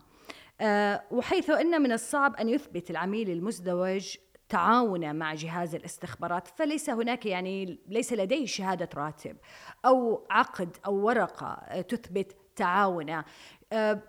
أه 0.61 1.03
وحيث 1.11 1.49
أن 1.49 1.81
من 1.81 1.91
الصعب 1.91 2.35
أن 2.35 2.49
يثبت 2.49 2.91
العميل 2.91 3.29
المزدوج 3.29 4.15
تعاونه 4.49 5.11
مع 5.11 5.33
جهاز 5.33 5.75
الاستخبارات 5.75 6.47
فليس 6.47 6.89
هناك 6.89 7.25
يعني 7.25 7.79
ليس 7.87 8.13
لديه 8.13 8.45
شهادة 8.45 8.89
راتب 8.95 9.37
أو 9.85 10.27
عقد 10.31 10.77
أو 10.85 10.93
ورقة 10.95 11.81
تثبت 11.81 12.35
تعاونه. 12.55 13.25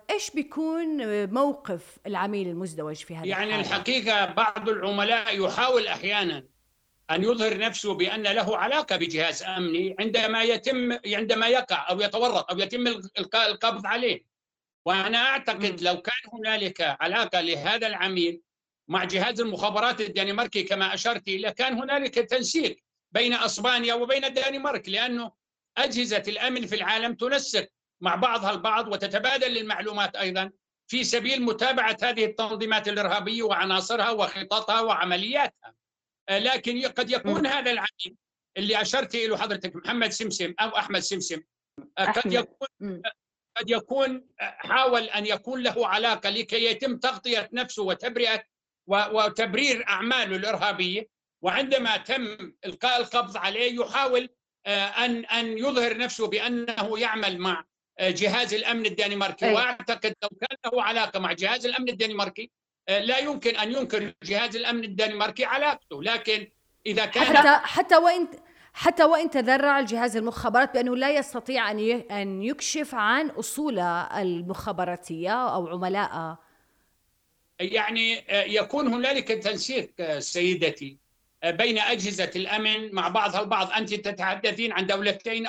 إيش 0.09 0.31
بيكون 0.31 0.87
موقف 1.33 1.97
العميل 2.07 2.47
المزدوج 2.47 2.95
في 2.95 3.15
هذا 3.15 3.25
يعني 3.25 3.59
الحالة؟ 3.59 3.61
الحقيقة 3.61 4.25
بعض 4.25 4.69
العملاء 4.69 5.45
يحاول 5.45 5.87
أحيانا 5.87 6.43
أن 7.11 7.23
يظهر 7.23 7.57
نفسه 7.57 7.93
بأن 7.93 8.23
له 8.23 8.57
علاقة 8.57 8.95
بجهاز 8.95 9.43
أمني 9.43 9.95
عندما 9.99 10.43
يتم 10.43 10.97
عندما 11.05 11.47
يقع 11.47 11.89
أو 11.89 12.01
يتورط 12.01 12.51
أو 12.51 12.59
يتم 12.59 12.87
القاء 13.19 13.51
القبض 13.51 13.85
عليه 13.85 14.25
وأنا 14.85 15.17
أعتقد 15.17 15.81
لو 15.81 16.01
كان 16.01 16.13
هنالك 16.33 16.97
علاقة 16.99 17.41
لهذا 17.41 17.87
العميل 17.87 18.41
مع 18.87 19.03
جهاز 19.03 19.41
المخابرات 19.41 20.01
الدنماركي 20.01 20.63
كما 20.63 20.93
أشرت 20.93 21.27
إلى 21.27 21.51
كان 21.51 21.73
هنالك 21.73 22.13
تنسيق 22.13 22.77
بين 23.11 23.33
أسبانيا 23.33 23.93
وبين 23.93 24.25
الدنمارك 24.25 24.89
لأنه 24.89 25.31
أجهزة 25.77 26.23
الأمن 26.27 26.65
في 26.65 26.75
العالم 26.75 27.13
تنسق 27.13 27.67
مع 28.01 28.15
بعضها 28.15 28.51
البعض 28.51 28.87
وتتبادل 28.87 29.57
المعلومات 29.57 30.15
أيضا 30.15 30.51
في 30.87 31.03
سبيل 31.03 31.41
متابعة 31.41 31.97
هذه 32.03 32.25
التنظيمات 32.25 32.87
الإرهابية 32.87 33.43
وعناصرها 33.43 34.11
وخططها 34.11 34.81
وعملياتها. 34.81 35.75
آه، 36.29 36.39
لكن 36.39 36.87
قد 36.87 37.11
يكون 37.11 37.47
هذا 37.47 37.71
العميل 37.71 38.15
اللي 38.57 38.81
أشرت 38.81 39.15
اليه 39.15 39.37
حضرتك 39.37 39.75
محمد 39.75 40.09
سمسم 40.09 40.53
أو 40.59 40.69
أحمد 40.69 40.99
سمسم 40.99 41.41
آه، 41.97 42.05
قد 42.05 42.33
يكون 42.33 43.01
قد 43.57 43.69
يكون 43.69 44.27
حاول 44.39 45.03
أن 45.03 45.25
يكون 45.25 45.63
له 45.63 45.87
علاقة 45.87 46.29
لكي 46.29 46.65
يتم 46.65 46.97
تغطية 46.97 47.49
نفسه 47.53 47.83
وتبرئة 47.83 48.43
وتبرير 48.87 49.87
أعماله 49.89 50.35
الإرهابية. 50.35 51.15
وعندما 51.41 51.97
تم 51.97 52.53
إلقاء 52.65 53.01
القبض 53.01 53.37
عليه 53.37 53.79
يحاول 53.79 54.29
آه، 54.65 54.85
ان 55.05 55.25
أن 55.25 55.57
يظهر 55.57 55.97
نفسه 55.97 56.27
بأنه 56.27 56.99
يعمل 56.99 57.37
مع 57.37 57.63
جهاز 58.01 58.53
الأمن 58.53 58.85
الدنماركي. 58.85 59.45
أي. 59.45 59.53
وأعتقد 59.53 60.15
لو 60.23 60.29
كان 60.29 60.57
له 60.65 60.83
علاقة 60.83 61.19
مع 61.19 61.31
جهاز 61.31 61.65
الأمن 61.65 61.89
الدنماركي 61.89 62.51
آه، 62.89 62.99
لا 62.99 63.17
يمكن 63.17 63.55
أن 63.55 63.71
ينكر 63.71 64.13
جهاز 64.23 64.55
الأمن 64.55 64.83
الدنماركي 64.83 65.45
علاقته. 65.45 66.03
لكن 66.03 66.47
إذا 66.85 67.05
كان 67.05 67.23
حتى 67.23 67.67
حتى 67.67 67.97
وان 67.97 68.27
حتى 68.73 69.03
وإن 69.03 69.29
تذرع 69.29 69.79
الجهاز 69.79 70.17
المخابرات 70.17 70.73
بأنه 70.73 70.95
لا 70.95 71.11
يستطيع 71.11 71.71
أن 71.71 71.79
أن 72.11 72.41
يكشف 72.41 72.95
عن 72.95 73.29
اصوله 73.29 74.21
المخابراتية 74.21 75.31
أو 75.31 75.67
عملائه 75.67 76.39
يعني 77.59 78.19
آه، 78.29 78.43
يكون 78.43 78.87
هنالك 78.87 79.27
تنسيق 79.27 79.91
آه، 79.99 80.19
سيدتي 80.19 80.97
بين 81.45 81.79
أجهزة 81.79 82.31
الأمن 82.35 82.95
مع 82.95 83.07
بعضها 83.07 83.41
البعض. 83.41 83.71
أنت 83.71 83.93
تتحدثين 83.93 84.71
عن 84.71 84.87
دولتين 84.87 85.47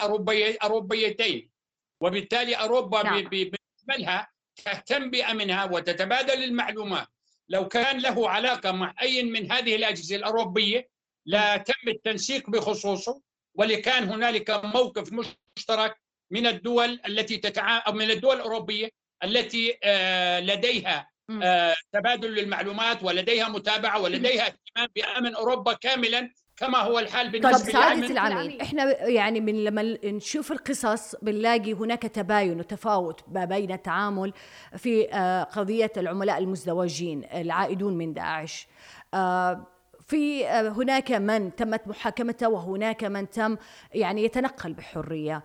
أوروبيتين. 0.62 1.55
وبالتالي 2.00 2.54
أوروبا 2.54 3.02
نعم. 3.02 3.28
بالنسبة 3.28 3.96
لها 3.98 4.28
تهتم 4.64 5.10
بامنها 5.10 5.64
وتتبادل 5.64 6.44
المعلومات. 6.44 7.06
لو 7.48 7.68
كان 7.68 7.98
له 7.98 8.30
علاقة 8.30 8.72
مع 8.72 8.94
أي 9.02 9.22
من 9.22 9.52
هذه 9.52 9.76
الأجهزة 9.76 10.16
الأوروبية 10.16 10.88
لا 11.26 11.56
تم 11.56 11.88
التنسيق 11.88 12.50
بخصوصه 12.50 13.20
ولكان 13.54 14.04
هنالك 14.08 14.50
موقف 14.64 15.12
مشترك 15.56 15.96
من 16.30 16.46
الدول 16.46 17.00
التي 17.06 17.36
تتعامل 17.36 17.82
أو 17.86 17.92
من 17.92 18.10
الدول 18.10 18.36
الأوروبية 18.36 18.90
التي 19.24 19.78
آه، 19.82 20.40
لديها 20.40 21.10
آه، 21.42 21.74
تبادل 21.92 22.34
للمعلومات 22.34 23.02
ولديها 23.02 23.48
متابعة 23.48 24.00
ولديها 24.00 24.46
اهتمام 24.46 24.88
بأمن 24.94 25.34
أوروبا 25.34 25.72
كاملا 25.72 26.30
كما 26.56 26.78
هو 26.78 26.98
الحال 26.98 27.30
بالنسبة 27.30 27.58
طيب 27.58 27.72
سعادة 27.72 28.06
العميل 28.06 28.60
إحنا 28.60 29.06
يعني 29.06 29.40
من 29.40 29.64
لما 29.64 29.98
نشوف 30.04 30.52
القصص 30.52 31.14
بنلاقي 31.22 31.72
هناك 31.72 32.02
تباين 32.02 32.60
وتفاوت 32.60 33.20
ما 33.28 33.44
بين 33.44 33.72
التعامل 33.72 34.32
في 34.76 35.14
آه، 35.14 35.42
قضية 35.42 35.92
العملاء 35.96 36.38
المزدوجين 36.38 37.24
العائدون 37.34 37.98
من 37.98 38.14
داعش. 38.14 38.68
آه، 39.14 39.66
في 40.06 40.46
آه، 40.46 40.68
هناك 40.68 41.12
من 41.12 41.54
تمت 41.54 41.88
محاكمته 41.88 42.48
وهناك 42.48 43.04
من 43.04 43.30
تم 43.30 43.56
يعني 43.94 44.24
يتنقل 44.24 44.72
بحرية. 44.72 45.42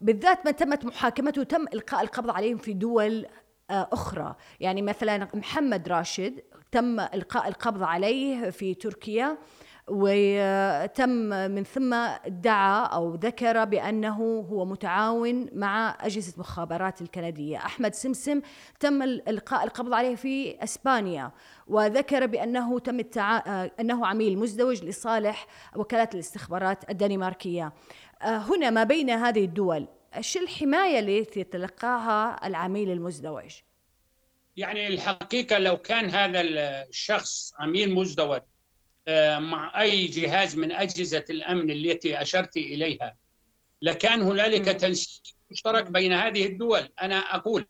بالذات 0.00 0.46
من 0.46 0.56
تمت 0.56 0.84
محاكمته 0.84 1.42
تم 1.42 1.66
إلقاء 1.74 2.02
القبض 2.02 2.30
عليهم 2.30 2.58
في 2.58 2.72
دول 2.72 3.26
أخرى. 3.70 4.36
يعني 4.60 4.82
مثلا 4.82 5.28
محمد 5.34 5.88
راشد 5.88 6.40
تم 6.72 7.00
إلقاء 7.00 7.48
القبض 7.48 7.82
عليه 7.82 8.50
في 8.50 8.74
تركيا. 8.74 9.38
وتم 9.88 11.08
من 11.50 11.64
ثم 11.64 11.94
ادعى 11.94 12.88
أو 12.92 13.14
ذكر 13.14 13.64
بأنه 13.64 14.46
هو 14.50 14.64
متعاون 14.64 15.48
مع 15.52 15.96
أجهزة 16.00 16.34
المخابرات 16.34 17.02
الكندية، 17.02 17.56
أحمد 17.56 17.94
سمسم 17.94 18.40
تم 18.80 19.02
القاء 19.02 19.64
القبض 19.64 19.92
عليه 19.92 20.14
في 20.14 20.64
إسبانيا 20.64 21.32
وذكر 21.66 22.26
بأنه 22.26 22.78
تم 22.78 23.00
التع... 23.00 23.42
أنه 23.80 24.06
عميل 24.06 24.38
مزدوج 24.38 24.84
لصالح 24.84 25.46
وكالات 25.76 26.14
الاستخبارات 26.14 26.90
الدنماركية. 26.90 27.72
هنا 28.22 28.70
ما 28.70 28.84
بين 28.84 29.10
هذه 29.10 29.44
الدول 29.44 29.86
إيش 30.16 30.36
الحماية 30.36 30.98
التي 30.98 31.40
يتلقاها 31.40 32.46
العميل 32.46 32.90
المزدوج؟ 32.90 33.54
يعني 34.56 34.86
الحقيقة 34.86 35.58
لو 35.58 35.76
كان 35.76 36.10
هذا 36.10 36.40
الشخص 36.40 37.54
عميل 37.58 37.94
مزدوج 37.94 38.40
آه، 38.40 38.55
مع 39.38 39.80
أي 39.80 40.06
جهاز 40.06 40.56
من 40.56 40.72
أجهزة 40.72 41.24
الأمن 41.30 41.70
التي 41.70 42.22
أشرت 42.22 42.56
إليها. 42.56 43.16
لكان 43.82 44.22
هنالك 44.22 44.64
تنسيق 44.64 45.22
مشترك 45.50 45.90
بين 45.90 46.12
هذه 46.12 46.46
الدول. 46.46 46.88
أنا 47.02 47.16
أقول 47.16 47.66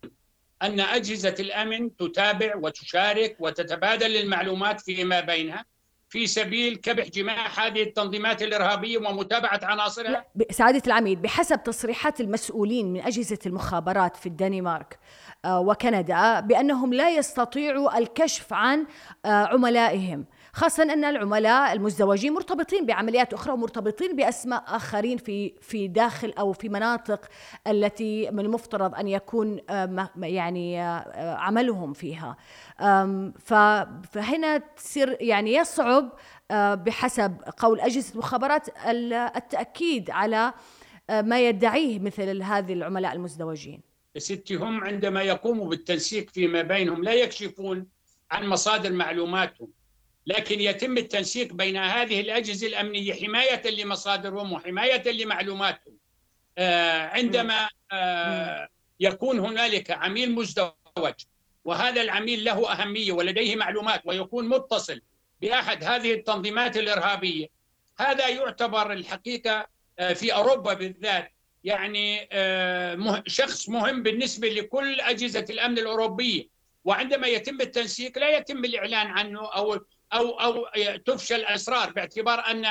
أن 0.63 0.81
أجهزة 0.81 1.35
الأمن 1.41 1.97
تتابع 1.97 2.57
وتشارك 2.57 3.37
وتتبادل 3.41 4.17
المعلومات 4.17 4.81
فيما 4.81 5.21
بينها 5.21 5.65
في 6.09 6.27
سبيل 6.27 6.77
كبح 6.77 7.09
جماح 7.09 7.61
هذه 7.61 7.83
التنظيمات 7.83 8.43
الإرهابية 8.43 8.99
ومتابعة 8.99 9.61
عناصرها. 9.63 10.25
سعادة 10.51 10.83
العميد 10.87 11.23
بحسب 11.23 11.63
تصريحات 11.63 12.21
المسؤولين 12.21 12.93
من 12.93 13.01
أجهزة 13.01 13.39
المخابرات 13.47 14.17
في 14.17 14.27
الدنمارك 14.27 14.99
آه، 15.45 15.61
وكندا 15.61 16.41
بأنهم 16.41 16.95
لا 16.95 17.11
يستطيعوا 17.11 17.99
الكشف 17.99 18.53
عن 18.53 18.87
آه، 19.25 19.29
عملائهم. 19.29 20.25
خاصة 20.57 20.83
أن 20.83 21.05
العملاء 21.05 21.73
المزدوجين 21.73 22.33
مرتبطين 22.33 22.87
بعمليات 22.87 23.35
أخرى 23.35 23.53
ومرتبطين 23.53 24.17
بأسماء 24.17 24.65
آخرين 24.67 25.19
في 25.19 25.53
في 25.61 25.89
داخل 25.89 26.33
أو 26.39 26.53
في 26.53 26.69
مناطق 26.69 27.27
التي 27.67 28.31
من 28.31 28.41
المفترض 28.45 28.95
أن 28.95 29.09
يكون 29.09 29.61
آه، 29.71 30.09
يعني 30.17 30.81
عملهم 31.19 31.93
فيها. 31.93 32.37
فهنا 34.13 34.59
تصير 34.77 35.17
يعني 35.21 35.55
يصعب 35.55 36.13
بحسب 36.85 37.37
قول 37.59 37.81
أجهزة 37.81 38.13
المخابرات 38.13 38.69
التأكيد 39.37 40.11
على 40.11 40.53
ما 41.11 41.49
يدعيه 41.49 41.99
مثل 41.99 42.43
هذه 42.43 42.73
العملاء 42.73 43.13
المزدوجين. 43.13 43.81
ستي 44.19 44.55
هم 44.55 44.85
عندما 44.85 45.23
يقوموا 45.23 45.69
بالتنسيق 45.69 46.31
فيما 46.31 46.63
بينهم 46.63 47.05
لا 47.05 47.13
يكشفون 47.15 47.87
عن 48.31 48.47
مصادر 48.47 48.93
معلوماتهم. 48.93 49.69
لكن 50.27 50.61
يتم 50.61 50.99
التنسيق 50.99 51.53
بين 51.53 51.77
هذه 51.77 52.21
الأجهزة 52.21 52.67
الأمنية 52.67 53.15
حماية 53.15 53.71
لمصادرهم 53.71 54.53
وحماية 54.53 55.11
لمعلوماتهم. 55.11 55.97
آه، 56.59 57.07
عندما 57.07 57.69
آه، 57.93 58.69
يكون 59.01 59.39
هنالك 59.39 59.91
عميل 59.91 60.35
مزدوج 60.35 61.15
وهذا 61.65 62.03
العميل 62.03 62.45
له 62.45 62.73
أهمية 62.73 63.13
ولديه 63.13 63.57
معلومات 63.57 64.03
ويكون 64.05 64.49
متصل 64.49 65.01
بأحد 65.41 65.85
هذه 65.85 66.13
التنظيمات 66.13 66.77
الإرهابية 66.77 67.47
هذا 67.99 68.29
يعتبر 68.29 68.93
الحقيقة 68.93 69.67
آه، 69.99 70.13
في 70.13 70.35
أوروبا 70.35 70.75
بالذات 70.75 71.33
يعني 71.65 72.29
شخص 73.27 73.69
مهم 73.69 74.03
بالنسبة 74.03 74.49
لكل 74.49 75.01
أجهزة 75.01 75.47
الأمن 75.51 75.79
الأوروبية. 75.79 76.49
وعندما 76.85 77.27
يتم 77.27 77.61
التنسيق 77.61 78.19
لا 78.19 78.37
يتم 78.37 78.65
الإعلان 78.65 79.07
عنه 79.07 79.41
أو 79.41 79.79
أو 80.13 80.31
أو 80.31 80.67
تفشى 80.97 81.37
الأسرار 81.37 81.93
باعتبار 81.93 82.47
أن 82.51 82.67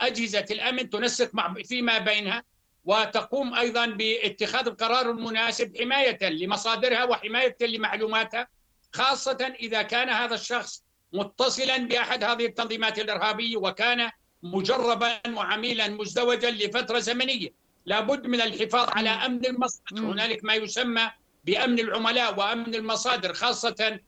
أجهزة 0.00 0.46
الأمن 0.50 0.90
تنسق 0.90 1.34
مع 1.34 1.54
فيما 1.54 1.98
بينها 1.98 2.42
وتقوم 2.84 3.54
أيضا 3.54 3.86
باتخاذ 3.86 4.66
القرار 4.66 5.10
المناسب 5.10 5.76
حماية 5.78 6.28
لمصادرها 6.28 7.04
وحماية 7.04 7.56
لمعلوماتها 7.60 8.48
خاصة 8.92 9.54
إذا 9.60 9.82
كان 9.82 10.08
هذا 10.08 10.34
الشخص 10.34 10.84
متصلا 11.12 11.76
بأحد 11.76 12.24
هذه 12.24 12.46
التنظيمات 12.46 12.98
الإرهابية 12.98 13.56
وكان 13.56 14.10
مجربا 14.42 15.20
وعميلا 15.36 15.88
مزدوجا 15.88 16.50
لفترة 16.50 16.98
زمنية. 16.98 17.48
لابد 17.86 18.26
من 18.26 18.40
الحفاظ 18.40 18.88
على 18.90 19.10
أمن 19.10 19.46
المصادر. 19.46 20.00
هنالك 20.00 20.44
ما 20.44 20.54
يسمى 20.54 21.10
بأمن 21.44 21.78
العملاء 21.78 22.38
وأمن 22.38 22.74
المصادر 22.74 23.32
خاصة 23.32 24.00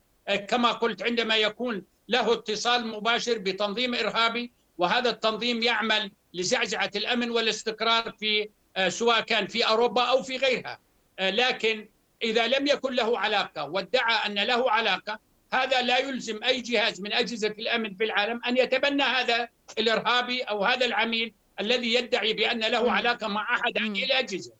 كما 0.47 0.71
قلت 0.71 1.03
عندما 1.03 1.35
يكون 1.37 1.83
له 2.09 2.33
اتصال 2.33 2.87
مباشر 2.87 3.37
بتنظيم 3.37 3.95
إرهابي 3.95 4.51
وهذا 4.77 5.09
التنظيم 5.09 5.63
يعمل 5.63 6.11
لزعزعة 6.33 6.91
الأمن 6.95 7.31
والاستقرار 7.31 8.11
في 8.11 8.49
آه، 8.75 8.89
سواء 8.89 9.21
كان 9.21 9.47
في 9.47 9.67
أوروبا 9.67 10.01
أو 10.01 10.23
في 10.23 10.37
غيرها. 10.37 10.79
آه، 11.19 11.29
لكن 11.29 11.87
إذا 12.23 12.47
لم 12.47 12.67
يكن 12.67 12.93
له 12.93 13.19
علاقة 13.19 13.69
وادعى 13.69 14.25
أن 14.25 14.39
له 14.39 14.71
علاقة 14.71 15.19
هذا 15.53 15.81
لا 15.81 15.97
يلزم 15.97 16.43
أي 16.43 16.61
جهاز 16.61 17.01
من 17.01 17.13
أجهزة 17.13 17.47
الأمن 17.47 17.95
في 17.95 18.03
العالم 18.03 18.41
أن 18.47 18.57
يتبنى 18.57 19.03
هذا 19.03 19.49
الإرهابي 19.77 20.41
أو 20.41 20.63
هذا 20.63 20.85
العميل 20.85 21.33
الذي 21.59 21.93
يدعي 21.93 22.33
بأن 22.33 22.59
له 22.59 22.91
علاقة 22.91 23.27
مع 23.27 23.55
أحد 23.55 23.77
هذه 23.77 24.03
الأجهزة 24.03 24.53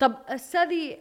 طب 0.00 0.16
أستاذي 0.28 0.98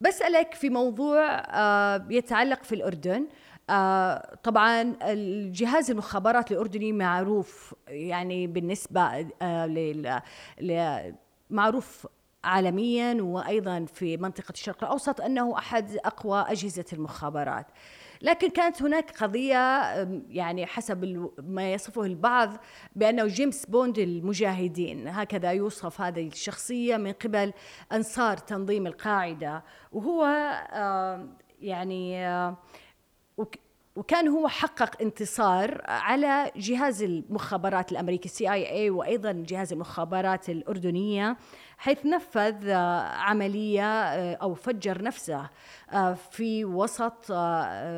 بسألك 0.00 0.54
في 0.54 0.70
موضوع 0.70 1.24
آه، 1.48 2.06
يتعلق 2.10 2.62
في 2.62 2.74
الأردن. 2.74 3.26
آه، 3.70 4.38
طبعا 4.42 4.96
الجهاز 5.02 5.90
المخابرات 5.90 6.52
الأردني 6.52 6.92
معروف 6.92 7.74
يعني 7.88 8.46
بالنسبة 8.46 9.26
آه، 9.42 11.14
معروف 11.50 12.06
عالميا 12.44 13.22
وأيضا 13.22 13.84
في 13.84 14.16
منطقة 14.16 14.52
الشرق 14.52 14.84
الأوسط 14.84 15.20
أنه 15.20 15.58
أحد 15.58 15.96
أقوى 16.04 16.44
أجهزة 16.48 16.84
المخابرات. 16.92 17.66
لكن 18.22 18.50
كانت 18.50 18.82
هناك 18.82 19.10
قضية 19.22 19.92
يعني 20.28 20.66
حسب 20.66 21.30
ما 21.38 21.72
يصفه 21.72 22.02
البعض 22.02 22.56
بأنه 22.96 23.26
جيمس 23.26 23.66
بوند 23.66 23.98
المجاهدين 23.98 25.08
هكذا 25.08 25.52
يوصف 25.52 26.00
هذه 26.00 26.26
الشخصية 26.28 26.96
من 26.96 27.12
قبل 27.12 27.52
أنصار 27.92 28.36
تنظيم 28.36 28.86
القاعدة. 28.86 29.64
وهو 29.92 30.24
يعني 31.60 32.26
وكان 33.96 34.28
هو 34.28 34.48
حقق 34.48 35.02
انتصار 35.02 35.80
على 35.84 36.50
جهاز 36.56 37.02
المخابرات 37.02 37.92
الأمريكي 37.92 38.28
سي 38.28 38.52
اي 38.52 38.70
اي 38.70 38.90
وأيضا 38.90 39.32
جهاز 39.32 39.72
المخابرات 39.72 40.50
الأردنية 40.50 41.36
حيث 41.78 42.06
نفذ 42.06 42.68
آه، 42.68 43.00
عملية 43.02 43.82
آه، 43.82 44.34
أو 44.34 44.54
فجر 44.54 45.02
نفسه 45.02 45.50
آه، 45.92 46.14
في 46.14 46.64
وسط 46.64 47.32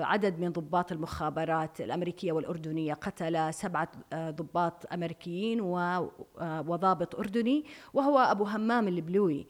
عدد 0.02 0.40
من 0.40 0.52
ضباط 0.52 0.92
المخابرات 0.92 1.80
الأمريكية 1.80 2.32
والأردنية. 2.32 2.94
قتل 2.94 3.54
سبعة 3.54 3.88
ضباط 4.14 4.92
أمريكيين 4.92 5.60
وضابط 6.40 7.14
أردني 7.14 7.64
وهو 7.94 8.18
أبو 8.18 8.44
همام 8.44 8.88
البلوي 8.88 9.46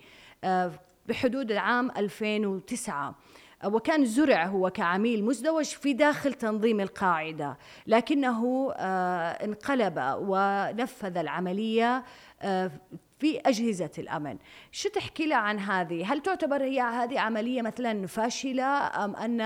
بحدود 1.07 1.51
العام 1.51 1.91
2009 1.91 3.15
وكان 3.65 4.05
زرع 4.05 4.47
هو 4.47 4.71
كعميل 4.71 5.25
مزدوج 5.25 5.65
في 5.65 5.93
داخل 5.93 6.35
تنظيم 6.35 6.81
القاعدة 6.81 7.59
لكنه 7.87 8.73
آه، 8.77 9.31
انقلب 9.31 9.95
ونفذ 10.19 11.17
العملية 11.17 12.05
آه، 12.43 12.71
في 13.19 13.41
أجهزة 13.41 13.91
الأمن. 13.99 14.39
شو 14.73 14.89
تحكي 14.89 15.27
لها 15.27 15.37
عن 15.37 15.59
هذه؟ 15.59 16.13
هل 16.13 16.21
تعتبر 16.21 16.63
هي 16.63 16.81
هذه 16.81 17.21
عملية 17.21 17.63
مثلا 17.63 18.07
فاشلة 18.07 18.65
أم 19.05 19.17
أن 19.17 19.41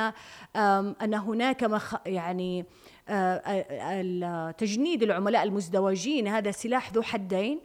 أم 0.57 0.97
أن 1.03 1.15
هناك 1.15 1.65
مخ 1.65 1.95
يعني 2.07 2.65
آه، 3.09 4.51
تجنيد 4.51 5.03
العملاء 5.03 5.43
المزدوجين 5.43 6.29
هذا 6.29 6.51
سلاح 6.51 6.93
ذو 6.93 7.03
حدين؟ 7.03 7.61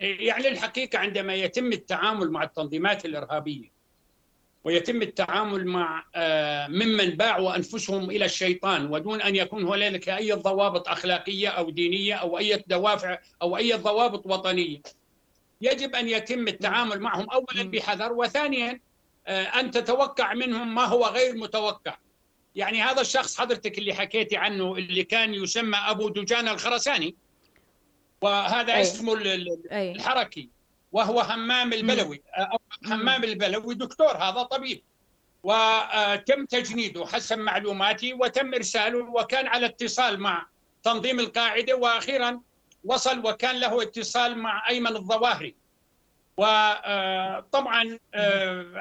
يعني 0.00 0.48
الحقيقة 0.48 0.98
عندما 0.98 1.34
يتم 1.34 1.72
التعامل 1.72 2.30
مع 2.30 2.42
التنظيمات 2.42 3.04
الإرهابية 3.04 3.73
ويتم 4.64 5.02
التعامل 5.02 5.66
مع 5.66 6.04
آه، 6.14 6.66
ممن 6.66 7.10
باعوا 7.10 7.56
أنفسهم 7.56 8.10
إلى 8.10 8.24
الشيطان 8.24 8.86
ودون 8.86 9.22
أن 9.22 9.36
يكون 9.36 9.64
هنالك 9.64 10.08
أي 10.08 10.32
ضوابط 10.32 10.88
أخلاقية 10.88 11.48
أو 11.48 11.70
دينية 11.70 12.14
أو 12.14 12.38
أي 12.38 12.64
دوافع 12.66 13.18
أو 13.42 13.56
أي 13.56 13.72
ضوابط 13.72 14.26
وطنية. 14.26 14.82
يجب 15.60 15.94
أن 15.94 16.08
يتم 16.08 16.48
التعامل 16.48 17.00
معهم 17.00 17.30
اولا 17.30 17.70
بحذر 17.70 18.12
وثانيا 18.12 18.80
آه، 19.26 19.42
أن 19.42 19.70
تتوقع 19.70 20.34
منهم 20.34 20.74
ما 20.74 20.84
هو 20.84 21.06
غير 21.06 21.36
متوقع. 21.36 21.96
يعني 22.54 22.82
هذا 22.82 23.00
الشخص 23.00 23.40
حضرتك 23.40 23.78
اللي 23.78 23.94
حكيتي 23.94 24.36
عنه 24.36 24.76
اللي 24.76 25.04
كان 25.04 25.34
يسمى 25.34 25.76
أبو 25.76 26.08
دجان 26.08 26.48
الخرساني 26.48 27.14
وهذا 28.22 28.74
أي. 28.74 28.82
اسمه 28.82 29.14
الحركي 29.72 30.53
وهو 30.94 31.20
همام 31.20 31.72
البلوي 31.72 32.22
أو 32.34 32.58
همام 32.86 33.24
البلوي. 33.24 33.74
دكتور 33.74 34.16
هذا 34.16 34.42
طبيب. 34.42 34.82
وتم 35.42 36.44
تجنيده 36.44 37.06
حسب 37.06 37.38
معلوماتي 37.38 38.12
وتم 38.12 38.54
إرساله 38.54 38.98
وكان 38.98 39.46
على 39.46 39.66
اتصال 39.66 40.20
مع 40.20 40.46
تنظيم 40.82 41.20
القاعدة 41.20 41.74
وأخيرا 41.76 42.40
وصل 42.84 43.26
وكان 43.26 43.60
له 43.60 43.82
اتصال 43.82 44.38
مع 44.38 44.68
أيمن 44.68 44.96
الظواهري. 44.96 45.54
وطبعا 46.36 47.98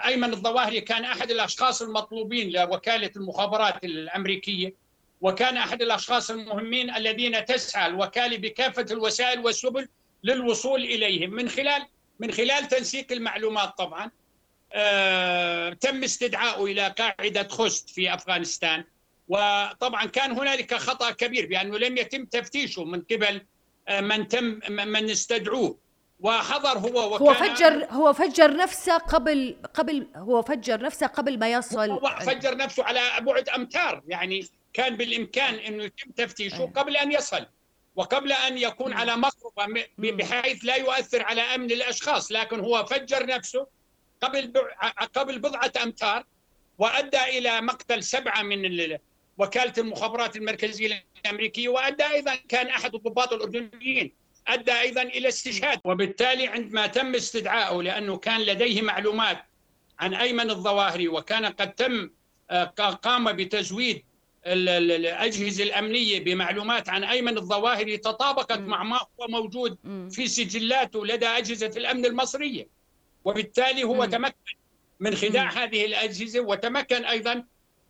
أيمن 0.05 0.34
الظواهري 0.34 0.82
كان 0.82 1.05
أحد 1.05 1.32
الأشخاص 1.32 1.82
المطلوبين 1.82 2.49
لوكالة 2.51 3.11
المخابرات 3.16 3.84
الأمريكية 3.84 4.74
وكان 5.22 5.57
أحد 5.57 5.82
الأشخاص 5.82 6.32
المهمين 6.32 6.95
الذين 6.95 7.45
تسعى 7.45 7.88
الوكالة 7.88 8.38
بكافة 8.38 8.86
الوسائل 8.91 9.39
والسبل 9.39 9.88
للوصول 10.24 10.82
إليهم. 10.84 11.30
من 11.30 11.49
خلال 11.49 11.86
من 12.20 12.32
خلال 12.32 12.68
تنسيق 12.68 13.11
المعلومات 13.11 13.78
طبعا 13.78 14.11
آه، 14.74 15.74
تم 15.74 16.03
استدعائه 16.03 16.64
إلى 16.64 16.88
قاعدة 16.97 17.47
خست 17.47 17.89
في 17.89 18.14
أفغانستان. 18.14 18.84
وطبعا 19.28 20.05
كان 20.05 20.32
هنالك 20.32 20.74
خطأ 20.74 21.11
كبير 21.11 21.45
بأنه 21.45 21.78
لم 21.78 21.97
يتم 21.97 22.26
تفتيشه 22.26 22.84
من 22.84 23.01
قبل 23.01 23.41
آه، 23.88 24.01
من 24.01 24.28
تم 24.28 24.59
من 24.70 25.09
استدعوه. 25.09 25.78
وحضر 26.20 26.78
هو 26.78 26.99
هو 26.99 27.30
وكان 27.30 27.55
فجر 27.55 27.86
هو 27.89 28.14
فجر 28.14 28.55
نفسه 28.57 28.97
قبل 28.97 29.57
قبل 29.74 30.07
هو 30.16 30.41
فجر 30.41 30.82
نفسه 30.82 31.07
قبل 31.07 31.39
ما 31.39 31.51
يصل. 31.51 31.89
هو 31.89 32.20
فجر 32.22 32.57
نفسه 32.57 32.84
على 32.84 33.01
بعد 33.22 33.49
أمتار 33.49 34.01
يعني 34.07 34.47
كان 34.74 34.97
بالإمكان 34.97 35.53
إنه 35.53 35.84
يتم 35.84 36.11
تفتيشه. 36.11 36.72
قبل 36.76 36.97
أن 36.97 37.11
يصل. 37.11 37.45
وقبل 37.95 38.31
أن 38.31 38.57
يكون 38.57 38.91
مم. 38.91 38.97
على 38.97 39.15
مقربة 39.17 39.65
م- 39.73 39.85
مم. 39.97 40.17
بحيث 40.17 40.65
لا 40.65 40.75
يؤثر 40.75 41.23
على 41.23 41.41
أمن 41.41 41.71
الأشخاص 41.71 42.31
لكن 42.31 42.59
هو 42.59 42.85
فجر 42.85 43.25
نفسه 43.25 43.67
قبل 44.21 44.53
قبل 45.15 45.39
بضعة 45.39 45.71
أمتار 45.83 46.23
وأدى 46.77 47.23
إلى 47.23 47.61
مقتل 47.61 48.03
سبعة 48.03 48.41
من 48.41 48.65
ال- 48.65 48.99
وكالة 49.37 49.73
المخابرات 49.77 50.35
المركزية 50.35 51.05
الأمريكية 51.25 51.69
وأدى 51.69 52.03
أيضا 52.05 52.35
كان 52.35 52.67
أحد 52.67 52.95
الضباط 52.95 53.33
الأردنيين 53.33 54.11
أدى 54.47 54.71
أيضا 54.79 55.01
إلى 55.01 55.27
استشهاد 55.27 55.79
وبالتالي 55.85 56.47
عندما 56.47 56.87
تم 56.87 57.15
استدعائه 57.15 57.81
لأنه 57.81 58.17
كان 58.17 58.41
لديه 58.41 58.81
معلومات 58.81 59.45
عن 59.99 60.13
أيمن 60.13 60.49
الظواهري 60.49 61.07
وكان 61.07 61.45
قد 61.45 61.73
تم 61.73 62.09
آه، 62.51 62.63
قام 63.03 63.31
بتزويد 63.31 64.03
ال- 64.45 64.69
ال- 64.69 64.91
الأجهزة 64.91 65.63
الأمنية 65.63 66.19
بمعلومات 66.19 66.89
عن 66.89 67.03
أيمن 67.03 67.37
الظواهري 67.37 67.97
تطابقت. 67.97 68.59
مع 68.59 68.83
ما 68.83 68.97
هو 68.97 69.27
موجود. 69.29 69.77
في 70.11 70.27
سجلاته 70.27 71.05
لدى 71.05 71.25
أجهزة 71.27 71.71
الأمن 71.77 72.05
المصرية 72.05 72.67
وبالتالي 73.25 73.83
هو. 73.83 74.05
تمكن 74.05 74.33
من 74.99 75.15
خداع. 75.15 75.63
هذه 75.63 75.85
الأجهزة 75.85 76.39
وتمكن 76.39 77.05
أيضا 77.05 77.43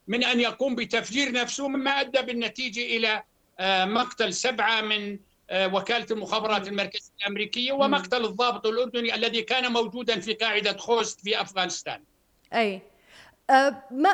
من 0.08 0.24
أن 0.24 0.40
يقوم 0.40 0.76
بتفجير 0.76 1.32
نفسه 1.32 1.68
مما 1.68 1.92
أدى 1.92 2.22
بالنتيجة 2.22 2.82
إلى 2.98 3.24
آه، 3.60 3.86
مقتل 3.86 4.34
سبعة 4.34 4.82
من 4.82 5.20
آه، 5.50 5.76
وكالة 5.76 6.06
المخابرات 6.12 6.68
المركزية 6.68 7.12
الأمريكية 7.22 7.72
ومقتل 7.72 8.26
الضابط 8.26 8.68
الأردني 8.68 9.16
الذي 9.16 9.42
كان 9.42 9.72
موجودا 9.72 10.20
في 10.20 10.34
قاعدة 10.34 10.78
خوست 10.78 11.20
في 11.22 11.42
آه، 11.42 12.78
م- 12.78 12.82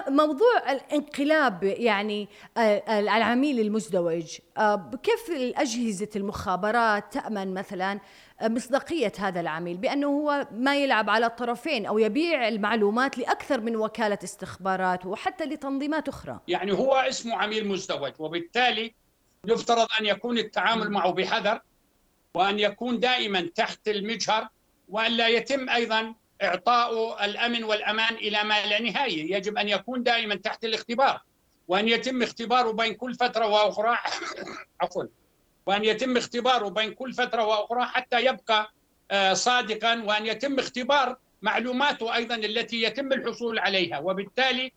موضوع 0.10 0.72
الانقلاب 0.72 1.64
يعني 1.64 2.28
آه، 2.58 3.00
العميل 3.00 3.60
المزدوج 3.60 4.38
آه، 4.58 4.92
كيف 5.04 5.32
أجهزة 5.58 6.10
المخابرات 6.16 7.14
تأمن 7.14 7.54
مثلا 7.54 8.00
آه، 8.42 8.48
مصداقية 8.48 9.12
هذا 9.20 9.40
العميل 9.40 9.78
بأنه 9.78 10.08
هو 10.08 10.48
ما 10.52 10.78
يلعب 10.78 11.10
على 11.10 11.26
الطرفين 11.26 11.86
أو 11.86 12.00
يبيع 12.00 12.48
المعلومات 12.48 13.18
لأكثر 13.18 13.62
من 13.62 13.76
وكالة 13.76 14.20
استخبارات 14.24 15.06
وحتى 15.06 15.46
لتنظيمات 15.46 16.08
أخرى؟ 16.08 16.40
يعني 16.48 16.72
هو 16.72 16.94
اسمه 16.94 17.36
عميل 17.36 17.68
مزدوج 17.68 18.14
وبالتالي 18.20 18.94
يفترض 19.46 19.88
أن 20.00 20.06
يكون 20.06 20.38
التعامل 20.38 20.90
معه 20.90 21.12
بحذر 21.12 21.62
وأن 22.34 22.60
يكون 22.60 23.00
دائما 23.00 23.50
تحت 23.56 23.88
المجهر 23.88 24.48
وأن 24.90 25.12
لا 25.12 25.28
يتم 25.28 25.70
أيضا 25.70 26.14
اعطاؤه 26.42 27.26
الأمن 27.26 27.64
والأمان 27.64 28.16
إلى 28.16 28.44
ما 28.44 28.66
لا 28.66 28.82
نهاية، 28.82 29.36
يجب 29.36 29.58
أن 29.58 29.70
يكون 29.70 30.04
دائما 30.04 30.36
تحت 30.36 30.66
الاختبار 30.66 31.22
وأن 31.68 31.88
يتم 31.88 32.24
اختباره 32.24 32.72
بين 32.72 32.94
كل 32.94 33.16
فترة 33.16 33.48
وأخرى 33.48 33.98
عفوا 34.82 35.04
وأن 35.66 35.86
يتم 35.86 36.18
اختباره 36.18 36.70
بين 36.70 36.94
كل 36.94 37.14
فترة 37.14 37.46
وأخرى 37.46 37.86
حتى 37.86 38.26
يبقى 38.26 38.74
آه، 39.12 39.34
صادقا 39.34 40.04
وأن 40.04 40.26
يتم 40.26 40.60
اختبار 40.60 41.18
معلوماته 41.42 42.16
أيضا 42.16 42.36
التي 42.36 42.82
يتم 42.82 43.14
الحصول 43.14 43.60
عليها. 43.60 44.00
وبالتالي 44.00 44.72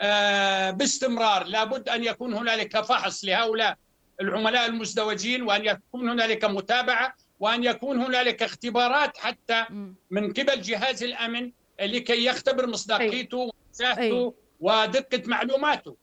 آه، 0.00 0.70
باستمرار 0.70 1.44
لابد 1.44 1.88
أن 1.88 2.04
يكون 2.04 2.34
هنالك 2.34 2.80
فحص 2.80 3.24
لهؤلاء 3.24 3.76
العملاء 4.20 4.66
المزدوجين 4.66 5.42
وأن 5.42 5.64
يكون 5.64 6.08
هنالك 6.08 6.44
متابعة 6.44 7.14
وأن 7.40 7.64
يكون 7.64 8.00
هنالك 8.00 8.42
اختبارات 8.42 9.16
حتى. 9.16 9.66
من 10.10 10.32
قبل 10.32 10.62
جهاز 10.62 11.02
الأمن 11.02 11.52
لكي 11.80 12.24
يختبر 12.24 12.66
مصداقيته 12.66 13.50
ومساهته 13.68 14.00
أي. 14.00 14.32
ودقة 14.60 15.22
معلوماته 15.26 15.96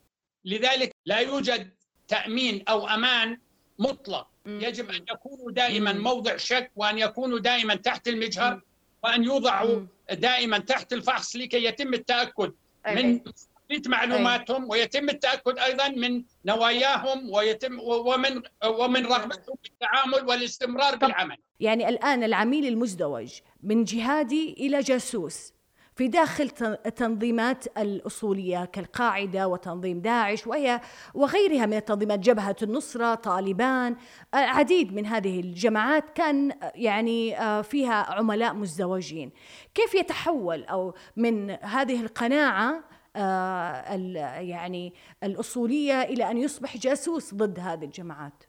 لذلك 0.44 0.94
لا 1.06 1.18
يوجد 1.18 1.70
تأمين 2.08 2.64
أو 2.68 2.88
أمان 2.88 3.38
مطلق. 3.78 4.28
يجب 4.46 4.90
أن 4.90 5.04
يكونوا 5.10 5.50
دائما. 5.50 5.92
موضع 5.92 6.36
شك 6.36 6.70
وأن 6.76 6.98
يكونوا 6.98 7.38
دائما 7.38 7.74
تحت 7.74 8.08
المجهر. 8.08 8.60
وأن 9.04 9.24
يوضعوا. 9.24 9.86
دائما 10.12 10.58
تحت 10.58 10.92
الفحص 10.92 11.36
لكي 11.36 11.64
يتم 11.64 11.94
التأكد 11.94 12.52
أي. 12.86 12.94
من 12.94 13.20
تثبيت 13.68 13.88
معلوماتهم 13.88 14.70
ويتم 14.70 15.08
التأكد 15.08 15.58
أيضا 15.58 15.88
من 15.88 16.22
نواياهم 16.46 17.30
ويتم 17.32 17.78
ومن 17.80 18.42
ومن 18.66 19.06
رغبتهم 19.06 19.56
بالتعامل 19.62 20.28
والاستمرار 20.28 20.96
بالعمل. 20.96 21.36
يعني 21.60 21.88
الآن 21.88 22.22
العميل 22.24 22.66
المزدوج 22.66 23.32
من 23.62 23.84
جهادي 23.84 24.52
إلى 24.58 24.80
جاسوس 24.80 25.52
في 25.96 26.08
داخل 26.08 26.50
تن- 26.50 26.76
التنظيمات 26.86 27.78
الأصولية 27.78 28.64
كالقاعدة 28.64 29.48
وتنظيم 29.48 30.00
داعش 30.00 30.46
وهي 30.46 30.80
وغيرها 31.14 31.66
من 31.66 31.76
التنظيمات 31.76 32.18
جبهة 32.18 32.56
النصرة 32.62 33.14
طالبان 33.14 33.96
العديد 34.34 34.92
من 34.94 35.06
هذه 35.06 35.40
الجماعات 35.40 36.04
كان 36.14 36.52
يعني 36.74 37.40
آه، 37.40 37.62
فيها 37.62 37.94
عملاء 37.94 38.54
مزدوجين 38.54 39.30
كيف 39.74 39.94
يتحول 39.94 40.64
أو 40.64 40.94
من 41.16 41.50
هذه 41.50 42.00
القناعة 42.00 42.70
ال- 42.70 42.93
يعني 43.14 44.94
الأصولية 45.22 46.02
إلى 46.02 46.30
أن 46.30 46.38
يصبح 46.38 46.76
جاسوس 46.76 47.34
ضد 47.34 47.58
هذه 47.58 47.84
الجماعات 47.84 48.44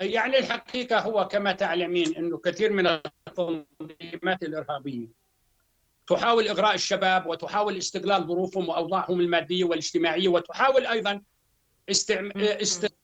يعني 0.00 0.38
الحقيقة 0.38 1.00
هو 1.00 1.28
كما 1.28 1.52
تعلمين 1.52 2.16
انه 2.16 2.38
كثير 2.38 2.72
من 2.72 2.86
التنظيمات 2.86 4.42
الإرهابية 4.42 5.08
تحاول 6.06 6.48
إغراء 6.48 6.74
الشباب 6.74 7.26
وتحاول 7.26 7.76
استغلال 7.76 8.26
ظروفهم 8.26 8.68
وأوضاعهم 8.68 9.20
المادية 9.20 9.64
والاجتماعية 9.64 10.28
وتحاول 10.28 10.86
أيضا 10.86 11.22
استعم... 11.90 12.30
استغلال. 12.36 12.96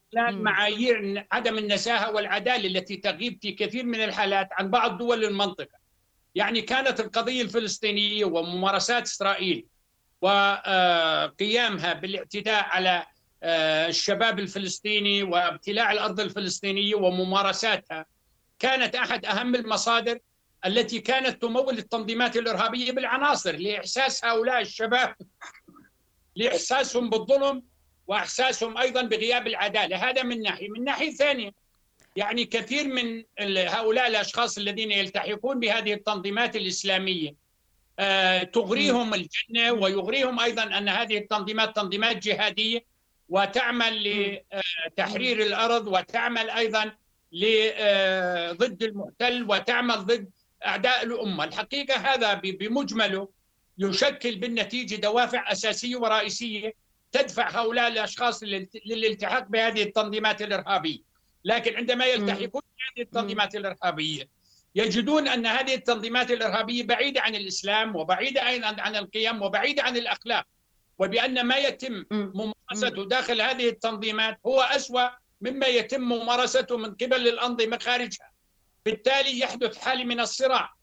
معايير 0.42 1.26
عدم 1.32 1.58
النزاهة 1.58 2.12
والعدالة 2.14 2.66
التي 2.78 2.96
تغيب 2.96 3.38
في 3.42 3.52
كثير 3.52 3.84
من 3.84 4.04
الحالات 4.04 4.48
عن 4.52 4.70
بعض 4.70 4.98
دول 4.98 5.24
المنطقة. 5.24 5.78
يعني 6.34 6.62
كانت 6.62 7.00
القضية 7.00 7.42
الفلسطينية 7.42 8.24
وممارسات 8.24 9.02
إسرائيل 9.02 9.66
وقيامها 10.22 11.92
بالاعتداء 11.92 12.64
على 12.64 13.06
آه، 13.44 13.88
الشباب 13.88 14.38
الفلسطيني 14.38 15.22
وابتلاع 15.22 15.92
الأرض 15.92 16.20
الفلسطينية 16.20 16.94
وممارساتها. 16.94 18.06
كانت 18.58 18.94
أحد 18.94 19.24
أهم 19.26 19.54
المصادر 19.54 20.18
التي 20.66 20.98
كانت 20.98 21.42
تمول 21.42 21.78
التنظيمات 21.78 22.36
الإرهابية 22.36 22.92
بالعناصر 22.92 23.56
لإحساس 23.56 24.24
هؤلاء 24.24 24.60
الشباب 24.60 25.14
لإحساسهم 26.36 27.10
بالظلم 27.10 27.62
وإحساسهم 28.06 28.78
أيضا 28.78 29.02
بغياب 29.02 29.46
العدالة. 29.46 30.10
هذا 30.10 30.22
من 30.22 30.42
ناحية. 30.42 30.68
من 30.68 30.84
ناحية 30.84 31.10
ثانية 31.10 31.50
يعني 32.16 32.44
كثير 32.44 32.88
من 32.88 33.24
هؤلاء 33.68 34.06
الأشخاص 34.08 34.58
الذين 34.58 34.92
يلتحقون 34.92 35.60
بهذه 35.60 35.92
التنظيمات 35.92 36.56
الإسلامية 36.56 37.34
تغريهم 38.52 39.14
الجنة 39.14 39.72
ويغريهم 39.72 40.40
أيضا 40.40 40.62
أن 40.62 40.88
هذه 40.88 41.18
التنظيمات 41.18 41.76
تنظيمات 41.76 42.16
جهادية 42.16 42.84
وتعمل 43.28 44.02
لتحرير 44.86 45.42
الأرض 45.42 45.86
وتعمل 45.86 46.50
أيضا 46.50 46.84
ل- 47.32 47.70
آه، 47.74 48.52
ضد 48.52 48.82
المحتل 48.82 49.46
وتعمل 49.50 49.94
ضد 49.96 50.30
أعداء 50.66 51.04
الأمة، 51.04 51.44
الحقيقة 51.44 51.94
هذا 51.96 52.34
بمجمله 52.34 53.28
يشكل 53.78 54.36
بالنتيجة 54.36 54.96
دوافع 54.96 55.52
أساسية 55.52 55.96
ورئيسية 55.96 56.74
تدفع 57.12 57.50
هؤلاء 57.50 57.88
الأشخاص 57.88 58.42
للالت- 58.42 58.80
للالتحاق 58.86 59.48
بهذه 59.48 59.82
التنظيمات 59.82 60.42
الإرهابية، 60.42 60.98
لكن 61.44 61.76
عندما 61.76 62.04
يلتحقون 62.06 62.62
بهذه 62.78 63.04
التنظيمات 63.06 63.54
الإرهابية 63.56 64.28
يجدون 64.74 65.28
أن 65.28 65.46
هذه 65.46 65.74
التنظيمات 65.74 66.30
الإرهابية 66.30 66.82
بعيدة 66.82 67.20
عن 67.20 67.34
الإسلام 67.34 67.96
وبعيدة 67.96 68.48
أيضا 68.48 68.66
عن 68.66 68.96
القيم 68.96 69.42
وبعيدة 69.42 69.82
عن 69.82 69.96
الأخلاق 69.96 70.44
وبأن 70.98 71.46
ما 71.46 71.56
يتم 71.56 72.04
ممارسته 72.10 73.04
داخل 73.08 73.40
هذه 73.40 73.68
التنظيمات 73.68 74.38
هو 74.46 74.60
أسوأ 74.60 75.08
مما 75.40 75.66
يتم 75.66 76.00
ممارسته 76.00 76.76
من 76.76 76.94
قبل 76.94 77.28
الأنظمة 77.28 77.78
خارجها. 77.78 78.32
بالتالي 78.84 79.38
يحدث 79.38 79.78
حاله 79.78 80.04
من 80.04 80.20
الصراع 80.20 80.74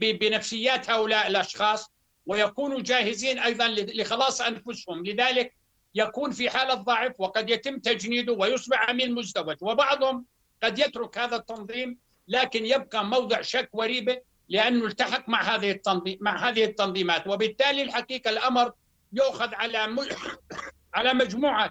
بنفسيات 0.00 0.90
هؤلاء 0.90 1.26
الأشخاص 1.26 1.90
ويكونوا 2.26 2.80
جاهزين 2.80 3.38
أيضا 3.38 3.68
لخلاص 3.68 4.40
أنفسهم. 4.40 5.06
لذلك 5.06 5.54
يكون 5.94 6.30
في 6.30 6.50
حالة 6.50 6.74
ضعف 6.74 7.12
وقد 7.18 7.50
يتم 7.50 7.78
تجنيده 7.78 8.32
ويصبح 8.32 8.90
عميل 8.90 9.14
مزدوج. 9.14 9.56
وبعضهم 9.60 10.24
قد 10.62 10.78
يترك 10.78 11.18
هذا 11.18 11.36
التنظيم 11.36 11.98
لكن 12.30 12.66
يبقى 12.66 13.04
موضع 13.04 13.40
شك 13.40 13.68
وريبة 13.72 14.20
لأنه 14.48 14.86
التحق 14.86 15.28
مع 15.28 15.42
هذه 15.42 15.70
التنظيم 15.70 16.18
مع 16.20 16.48
هذه 16.48 16.64
التنظيمات 16.64 17.26
وبالتالي 17.26 17.82
الحقيقة 17.82 18.30
الأمر 18.30 18.72
يؤخذ 19.12 19.54
على 19.54 19.86
م... 19.86 20.00
على 20.94 21.14
مجموعة 21.14 21.70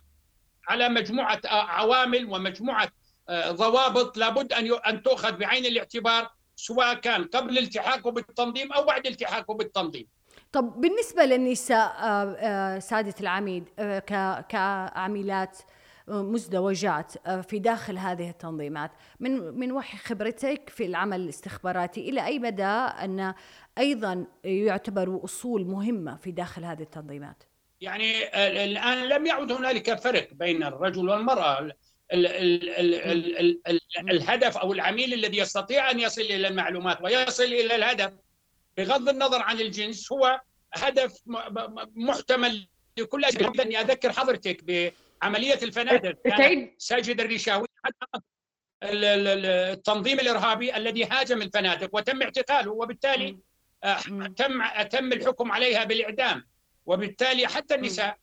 على 0.68 0.89
مجموعة 0.89 1.41
عوامل 1.45 2.26
ومجموعة 2.26 2.89
آه، 3.30 3.51
ضوابط 3.51 4.18
لابد 4.18 4.53
أن. 4.53 4.74
أن 4.74 5.03
تؤخذ 5.03 5.32
بعين 5.32 5.66
الاعتبار 5.66 6.30
سواء 6.55 6.93
كان 6.93 7.24
قبل 7.24 7.57
التحاقه 7.57 8.12
بالتنظيم 8.12 8.74
أو 8.74 8.84
بعد 8.84 9.07
التحاقه 9.07 9.53
بالتنظيم. 9.53 10.07
طب 10.51 10.82
بالنسبة 10.82 11.26
للنساء 11.26 11.95
آه، 11.99 12.34
آه، 12.34 12.80
سادة 12.80 13.16
العميد 13.22 13.70
كعاملات 14.49 15.57
مزدوجات 16.10 17.28
في 17.49 17.60
داخل 17.60 17.97
هذه 17.97 18.30
التنظيمات. 18.30 18.91
من 19.20 19.32
من 19.60 19.72
وحي 19.72 19.97
خبرتك 19.97 20.70
في 20.70 20.86
العمل 20.86 21.22
الاستخباراتي 21.22 22.10
إلى 22.10 22.26
أي 22.26 22.39
مدى 22.39 22.64
أن 22.64 23.34
أيضا 23.78 24.28
يعتبروا 24.43 25.26
أصول 25.26 25.66
مهمة 25.66 26.18
في 26.18 26.32
داخل 26.32 26.64
هذه 26.66 26.82
التنظيمات؟ 26.82 27.43
يعني 27.82 28.28
الآن 28.64 29.07
لم 29.10 29.26
يعد 29.26 29.51
هنالك 29.51 29.99
فرق 29.99 30.34
بين 30.34 30.64
الرجل 30.64 31.10
والمرأة. 31.10 31.60
ال 31.60 31.76
ال 32.14 32.70
ال 32.70 32.95
ال 32.95 33.62
ال 33.68 33.82
الهدف 34.10 34.57
أو 34.57 34.74
العميل 34.74 35.14
الذي 35.14 35.38
يستطيع 35.38 35.91
أن 35.91 35.99
يصل 35.99 36.22
إلى 36.22 36.47
المعلومات 36.47 37.01
ويصل 37.01 37.43
إلى 37.43 37.76
الهدف 37.76 38.14
بغض 38.78 39.10
النظر 39.10 39.41
عن 39.41 39.60
الجنس 39.60 40.12
هو 40.12 40.41
هدف 40.74 41.14
محتمل 41.95 42.68
لكل 42.97 43.26
أجل. 43.26 43.62
اني 43.62 43.82
اذكر 43.82 44.12
حضرتك 44.12 44.64
بعمليه 45.22 45.59
الفنادق 45.63 46.17
ساجد 46.78 47.22
الرشاوي 47.22 47.67
التنظيم 48.84 50.20
الإرهابي 50.20 50.76
الذي 50.76 51.05
هاجم 51.05 51.41
الفنادق 51.41 51.89
وتم 51.93 52.22
اعتقاله 52.22 52.72
وبالتالي 52.72 53.38
تم 54.36 54.65
تم 54.84 55.13
الحكم 55.13 55.51
عليها 55.51 55.84
بالإعدام 55.84 56.47
وبالتالي 56.86 57.47
حتى 57.47 57.76
النساء 57.76 58.17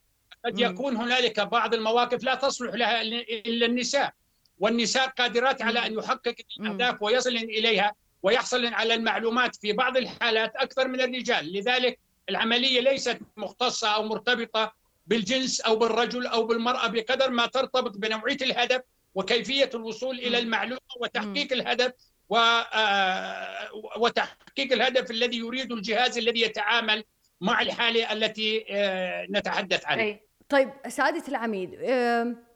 قد 0.45 0.59
يكون 0.59 0.95
هنالك 0.95 1.39
بعض 1.39 1.73
المواقف 1.73 2.23
لا 2.23 2.35
تصلح 2.35 2.73
لها 2.73 3.01
الا 3.01 3.65
النساء 3.65 4.13
والنساء 4.59 5.07
قادرات 5.07 5.61
على 5.61 5.85
أن 5.85 5.93
يحقق 5.93 6.35
الأهداف 6.59 7.01
ويصل 7.01 7.29
إليها 7.29 7.93
ويحصل 8.23 8.65
على 8.65 8.93
المعلومات 8.93 9.55
في 9.55 9.73
بعض 9.73 9.97
الحالات 9.97 10.55
أكثر 10.55 10.87
من 10.87 11.01
الرجال 11.01 11.53
لذلك 11.53 11.99
العملية 12.29 12.81
ليست 12.81 13.19
مختصة 13.37 13.87
أو 13.87 14.03
مرتبطة 14.03 14.73
بالجنس 15.07 15.61
أو 15.61 15.75
بالرجل 15.75 16.27
أو 16.27 16.45
بالمرأة 16.45 16.87
بقدر 16.87 17.29
ما 17.29 17.45
ترتبط 17.45 17.97
بنوعية 17.97 18.37
الهدف 18.41 18.81
وكيفية 19.15 19.69
الوصول 19.73 20.19
إلى 20.19 20.39
المعلومة 20.39 20.79
وتحقيق 21.01 21.53
الهدف 21.53 21.91
آه، 22.31 23.69
وتحقيق 23.97 24.73
الهدف 24.73 25.11
الذي 25.11 25.37
يريد 25.37 25.71
الجهاز 25.71 26.17
الذي 26.17 26.41
يتعامل 26.41 27.03
مع 27.41 27.61
الحالة 27.61 28.13
التي 28.13 28.65
آه، 28.69 29.27
نتحدث 29.29 29.85
عنها. 29.85 30.19
طيب. 30.49 30.69
سعاده 30.87 31.23
العميد 31.27 31.73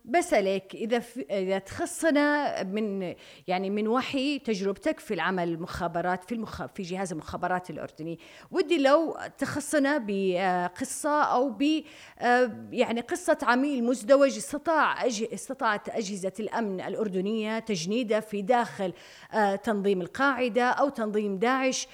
بسألك 0.05 0.75
إذا 0.75 1.01
إذا 1.31 1.59
تخصنا 1.59 2.63
من 2.63 3.15
يعني 3.47 3.69
من 3.69 3.87
وحي 3.87 4.39
تجربتك 4.39 4.99
في 4.99 5.13
العمل 5.13 5.47
المخابرات 5.49 6.23
في 6.23 6.35
المخ... 6.35 6.65
في 6.65 6.83
جهاز 6.83 7.11
المخابرات 7.11 7.69
الأردني. 7.69 8.19
ودي 8.51 8.77
لو 8.77 9.17
تخصنا 9.37 10.05
بقصة 10.07 11.23
أو 11.23 11.49
ب 11.49 11.83
يعني 12.71 13.01
قصة 13.01 13.37
عميل 13.43 13.83
مزدوج 13.83 14.37
استطاع 14.37 15.05
أج... 15.05 15.27
استطاعت 15.33 15.89
أجهزة 15.89 16.33
الأمن 16.39 16.81
الأردنية 16.81 17.59
تجنيده 17.59 18.19
في 18.19 18.41
داخل 18.41 18.93
تنظيم 19.63 20.01
القاعدة 20.01 20.63
أو 20.63 20.89
تنظيم 20.89 21.37
داعش 21.37 21.87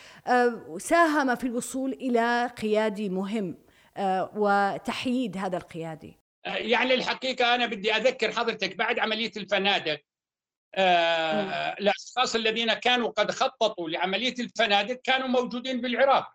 ساهم 0.78 1.36
في 1.36 1.44
الوصول 1.44 1.92
إلى 1.94 2.52
قيادي 2.62 3.10
مهم 3.10 3.56
وتحييد 4.36 5.38
هذا 5.38 5.58
القيادي. 5.58 6.17
يعني 6.46 6.94
الحقيقة 6.94 7.56
أنا 7.56 7.66
بدي 7.66 7.94
أذكر 7.94 8.32
حضرتك 8.32 8.76
بعد 8.76 9.00
عملية 9.00 9.32
الفنادق. 9.38 10.00
آه 10.76 11.76
الأشخاص 11.80 12.36
الذين 12.36 12.74
كانوا 12.74 13.10
قد 13.10 13.32
خططوا 13.32 13.90
لعملية 13.90 14.36
الفنادق 14.40 15.00
كانوا 15.04 15.28
موجودين 15.28 15.82
بالعراق. 15.82 16.34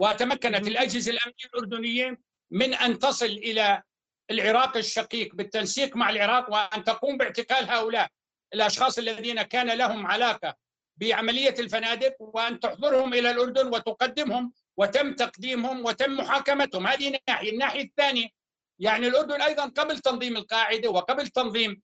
وتمكنت 0.00 0.68
الأجهزة 0.68 1.12
الأمنية 1.12 1.44
الأردنية 1.54 2.20
من 2.50 2.74
أن 2.74 2.98
تصل 2.98 3.26
إلى 3.26 3.82
العراق 4.30 4.76
الشقيق 4.76 5.34
بالتنسيق 5.34 5.96
مع 5.96 6.10
العراق 6.10 6.50
وأن 6.52 6.84
تقوم 6.84 7.16
باعتقال 7.16 7.70
هؤلاء 7.70 8.08
الأشخاص 8.54 8.98
الذين 8.98 9.42
كان 9.42 9.70
لهم 9.70 10.06
علاقة 10.06 10.54
بعملية 10.96 11.54
الفنادق 11.58 12.14
وأن 12.18 12.60
تحضرهم 12.60 13.14
إلى 13.14 13.30
الأردن 13.30 13.66
وتقدمهم 13.66 14.52
وتم 14.76 15.14
تقديمهم 15.14 15.84
وتم 15.84 16.16
محاكمتهم. 16.16 16.86
هذه 16.86 17.18
ناحية. 17.28 17.50
الناحية 17.50 17.82
الثانية 17.84 18.28
يعني 18.80 19.06
الأردن 19.06 19.42
أيضا 19.42 19.64
قبل 19.66 19.98
تنظيم 19.98 20.36
القاعدة 20.36 20.90
وقبل 20.90 21.28
تنظيم 21.28 21.82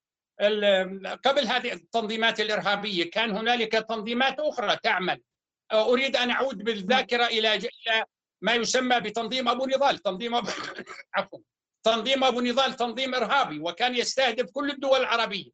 قبل 1.25 1.47
هذه 1.47 1.73
التنظيمات 1.73 2.41
الإرهابية 2.41 3.11
كان 3.11 3.31
هنالك 3.31 3.73
تنظيمات 3.73 4.41
أخرى 4.41 4.77
تعمل. 4.83 5.23
أريد 5.73 6.17
أن 6.17 6.31
أعود 6.31 6.59
بالذاكرة 6.59 7.27
إلى 7.27 7.61
ما 8.43 8.55
يسمى 8.55 9.01
بتنظيم 9.01 9.49
أبو 9.49 9.67
نضال. 9.67 9.99
تنظيم 9.99 10.35
أبو... 10.35 10.51
عفوا. 11.15 11.39
تنظيم 11.85 12.25
أبو 12.25 12.41
نضال 12.41 12.77
تنظيم 12.77 13.15
إرهابي 13.15 13.59
وكان 13.59 13.97
يستهدف 13.97 14.51
كل 14.51 14.71
الدول 14.71 15.01
العربية. 15.01 15.51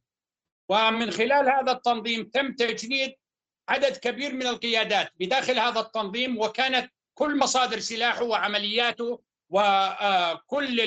ومن 0.68 1.10
خلال 1.10 1.50
هذا 1.50 1.72
التنظيم 1.72 2.24
تم 2.24 2.52
تجنيد 2.52 3.14
عدد 3.68 3.96
كبير 3.96 4.34
من 4.34 4.46
القيادات 4.46 5.12
بداخل 5.20 5.58
هذا 5.58 5.80
التنظيم 5.80 6.38
وكانت 6.38 6.92
كل 7.14 7.38
مصادر 7.38 7.78
سلاحه 7.78 8.22
وعملياته 8.24 9.22
وكل 9.50 10.80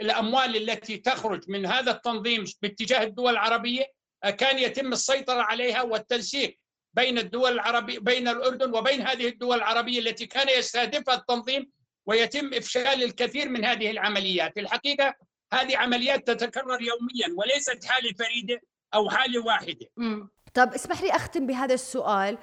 الأموال 0.00 0.70
التي 0.70 0.96
تخرج 0.96 1.50
من 1.50 1.66
هذا 1.66 1.90
التنظيم 1.90 2.44
باتجاه 2.62 3.02
الدول 3.02 3.32
العربية 3.32 3.84
آه، 4.24 4.30
كان 4.30 4.58
يتم 4.58 4.92
السيطرة 4.92 5.42
عليها 5.42 5.82
والتنسيق 5.82 6.58
بين 6.94 7.18
الدول 7.18 7.52
العربية 7.52 7.98
بين 7.98 8.28
الأردن 8.28 8.74
وبين 8.74 9.06
هذه 9.06 9.28
الدول 9.28 9.56
العربية 9.56 9.98
التي 9.98 10.26
كان 10.26 10.48
يستهدفها 10.58 11.14
التنظيم 11.14 11.70
ويتم 12.06 12.54
إفشال 12.54 13.02
الكثير 13.04 13.48
من 13.48 13.64
هذه 13.64 13.90
العمليات، 13.90 14.58
الحقيقة 14.58 15.14
هذه 15.52 15.76
عمليات 15.76 16.30
تتكرر 16.30 16.78
يوميا 16.82 17.38
وليست 17.38 17.84
حالة 17.84 18.12
فريدة 18.18 18.60
أو 18.94 19.10
حالة 19.10 19.44
واحدة. 19.44 19.86
طب 20.54 20.74
اسمح 20.74 21.02
لي 21.02 21.10
أختم 21.10 21.46
بهذا 21.46 21.74
السؤال. 21.74 22.38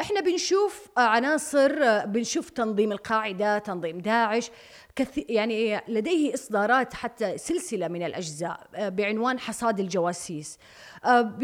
إحنا 0.00 0.20
بنشوف 0.20 0.88
عناصر 0.96 2.04
بنشوف 2.06 2.50
تنظيم 2.50 2.92
القاعدة 2.92 3.58
تنظيم 3.58 3.98
داعش. 3.98 4.50
كثير 4.96 5.24
يعني 5.28 5.80
لديه 5.88 6.34
إصدارات 6.34 6.94
حتى 6.94 7.38
سلسلة 7.38 7.88
من 7.88 8.02
الأجزاء 8.02 8.66
آه، 8.74 8.88
بعنوان 8.88 9.38
حصاد 9.38 9.80
الجواسيس. 9.80 10.58
آه، 11.04 11.38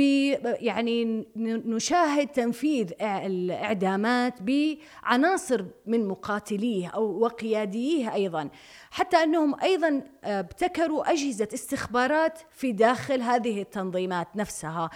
يعني 0.61 1.26
نشاهد 1.36 2.28
تنفيذ 2.28 2.92
الإعدامات 3.03 4.34
بعناصر 4.42 5.64
من 5.86 6.09
مقاتليه 6.09 6.88
أو 6.88 7.18
وقياديه 7.18 8.14
أيضا. 8.14 8.49
حتى 8.90 9.16
أنهم 9.16 9.61
أيضا 9.61 10.03
آه، 10.24 10.40
ابتكروا 10.40 11.12
أجهزة 11.12 11.49
استخبارات 11.55 12.38
في 12.51 12.72
داخل 12.72 13.22
هذه 13.22 13.62
التنظيمات 13.62 14.28
نفسها 14.36 14.90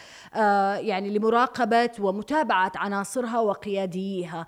يعني 0.81 1.19
لمراقبة 1.19 1.91
ومتابعة 1.99 2.73
عناصرها 2.77 3.41
وقياديها 3.41 4.47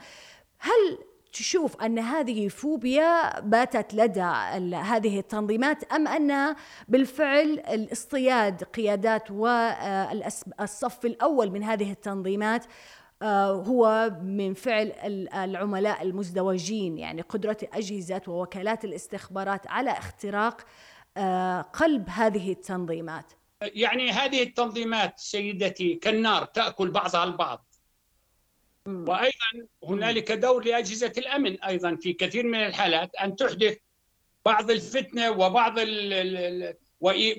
هل 0.59 0.98
تشوف 1.33 1.83
أن 1.83 1.99
هذه 1.99 2.49
فوبيا 2.49 3.41
باتت 3.41 3.95
لدى 3.95 4.20
هذه 4.76 5.18
التنظيمات 5.18 5.93
أم 5.93 6.09
انها 6.09 6.57
بالفعل 6.89 7.47
الاصطياد 7.51 8.64
قيادات 8.64 9.30
والصف 9.30 11.05
الأول 11.05 11.51
من 11.51 11.62
هذه 11.62 11.93
التنظيمات 11.93 12.64
آه، 13.22 13.53
هو 13.53 14.11
من 14.22 14.55
فعل 14.55 14.93
العملاء 15.35 16.03
المزدوجين 16.03 16.99
يعني 16.99 17.22
قدرة 17.22 17.57
أجهزة 17.72 18.22
ووكالات 18.28 18.85
الاستخبارات 18.85 19.66
على 19.66 19.91
اختراق 19.91 20.61
آه، 21.16 21.61
قلب 21.61 22.09
هذه 22.09 22.53
التنظيمات. 22.53 23.33
يعني 23.62 24.11
هذه 24.11 24.43
التنظيمات 24.43 25.18
سيدتي 25.18 25.95
كالنار 25.95 26.45
تأكل 26.45 26.91
بعضها 26.91 27.24
البعض. 27.24 27.72
وأيضا 28.87 29.66
هنالك 29.85 30.33
دور 30.33 30.64
لأجهزة 30.64 31.12
الأمن 31.18 31.62
أيضا 31.62 31.97
في 31.97 32.12
كثير 32.12 32.47
من 32.47 32.66
الحالات 32.66 33.14
أن 33.14 33.37
تحدث 33.37 33.76
بعض 34.45 34.70
الفتنة 34.70 35.30
وبعض 35.30 35.78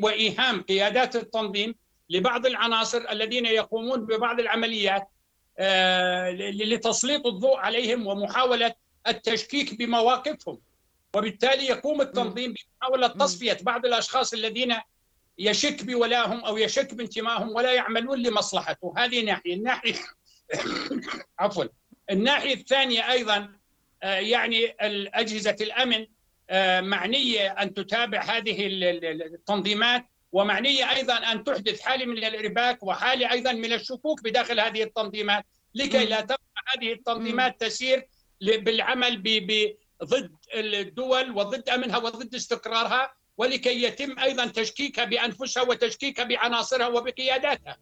وإيهام 0.01 0.61
قيادات 0.61 1.15
التنظيم 1.15 1.75
لبعض 2.09 2.45
العناصر 2.45 3.09
الذين 3.11 3.45
يقومون 3.45 4.05
ببعض 4.05 4.39
العمليات 4.39 5.07
آه، 5.59 6.31
لتسليط 6.31 7.27
الضوء 7.27 7.57
عليهم 7.57 8.07
ومحاولة 8.07 8.73
التشكيك 9.07 9.77
بمواقفهم. 9.77 10.59
وبالتالي 11.15 11.65
يقوم 11.65 12.01
التنظيم 12.01 12.53
بمحاولة 12.53 13.07
تصفية 13.07 13.57
بعض 13.61 13.85
الأشخاص 13.85 14.33
الذين 14.33 14.75
يشك 15.37 15.83
بولائهم 15.83 16.39
أو 16.39 16.57
يشك 16.57 16.93
بانتمائهم 16.93 17.49
ولا 17.49 17.73
يعملون 17.73 18.19
لمصلحته. 18.19 18.93
هذه 18.97 19.25
ناحية. 19.25 19.53
الناحية 19.53 19.93
عفوا. 21.39 21.65
الناحية 22.11 22.53
الثانية 22.53 23.11
أيضا 23.11 23.49
آه، 24.03 24.15
يعني 24.15 24.75
اجهزه 25.13 25.55
الأمن 25.61 26.07
آه، 26.49 26.81
معنية 26.81 27.47
أن 27.51 27.73
تتابع 27.73 28.21
هذه 28.21 28.67
التنظيمات 28.67 30.05
ومعنية 30.31 30.91
أيضا 30.91 31.13
أن 31.13 31.43
تحدث 31.43 31.81
حاله 31.81 32.05
من 32.05 32.17
الإرباك 32.17 32.83
وحاله 32.83 33.31
أيضا 33.31 33.51
من 33.51 33.73
الشكوك 33.73 34.23
بداخل 34.23 34.59
هذه 34.59 34.83
التنظيمات. 34.83 35.45
لكي 35.75 36.05
لا 36.05 36.21
تبقى 36.21 36.63
هذه 36.67 36.93
التنظيمات 36.93 37.61
تسير 37.61 38.07
بالعمل 38.41 39.23
ضد 40.03 40.35
الدول 40.53 41.31
وضد 41.31 41.69
أمنها 41.69 41.97
وضد 41.97 42.35
استقرارها 42.35 43.13
ولكي 43.37 43.83
يتم 43.83 44.19
أيضا 44.19 44.45
تشكيكها 44.45 45.05
بأنفسها 45.05 45.63
وتشكيكها 45.63 46.23
بعناصرها 46.23 46.87
وبقياداتها. 46.87 47.77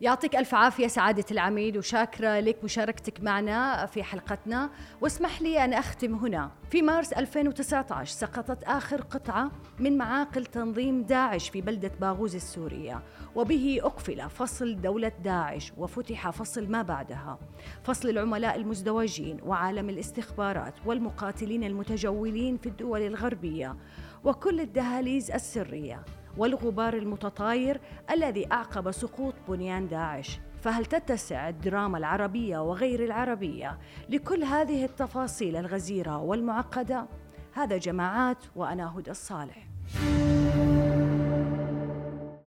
يعطيك 0.00 0.36
ألف 0.36 0.54
عافية 0.54 0.86
سعادة 0.86 1.24
العميد 1.30 1.76
وشاكرة 1.76 2.40
لك 2.40 2.64
مشاركتك 2.64 3.22
معنا 3.22 3.86
في 3.86 4.02
حلقتنا. 4.02 4.70
واسمح 5.00 5.42
لي 5.42 5.64
أن 5.64 5.72
أختم 5.72 6.14
هنا. 6.14 6.50
في 6.70 6.82
مارس 6.82 7.12
2019 7.12 8.12
سقطت 8.12 8.64
آخر 8.64 9.00
قطعة 9.00 9.50
من 9.78 9.98
معاقل 9.98 10.46
تنظيم 10.46 11.02
داعش 11.02 11.48
في 11.48 11.60
بلدة 11.60 11.90
باغوز 12.00 12.34
السورية 12.34 13.02
وبه 13.34 13.80
أقفل 13.82 14.30
فصل 14.30 14.80
دولة 14.80 15.12
داعش 15.24 15.72
وفتح 15.76 16.30
فصل 16.30 16.70
ما 16.70 16.82
بعدها. 16.82 17.38
فصل 17.82 18.08
العملاء 18.08 18.56
المزدوجين 18.56 19.38
وعالم 19.42 19.88
الاستخبارات 19.88 20.74
والمقاتلين 20.86 21.64
المتجولين 21.64 22.56
في 22.56 22.68
الدول 22.68 23.02
الغربية 23.02 23.76
وكل 24.24 24.60
الدهاليز 24.60 25.30
السرية. 25.30 26.04
والغبار 26.36 26.94
المتطاير 26.94 27.80
الذي 28.10 28.52
أعقب 28.52 28.90
سقوط 28.90 29.34
بنيان 29.48 29.88
داعش 29.88 30.40
فهل 30.62 30.86
تتسع 30.86 31.48
الدراما 31.48 31.98
العربية 31.98 32.58
وغير 32.58 33.04
العربية 33.04 33.78
لكل 34.08 34.44
هذه 34.44 34.84
التفاصيل 34.84 35.56
الغزيرة 35.56 36.18
والمعقدة؟ 36.18 37.06
هذا 37.52 37.76
جماعات 37.76 38.38
وأنا 38.56 38.98
هدى 38.98 39.10
الصالح 39.10 39.66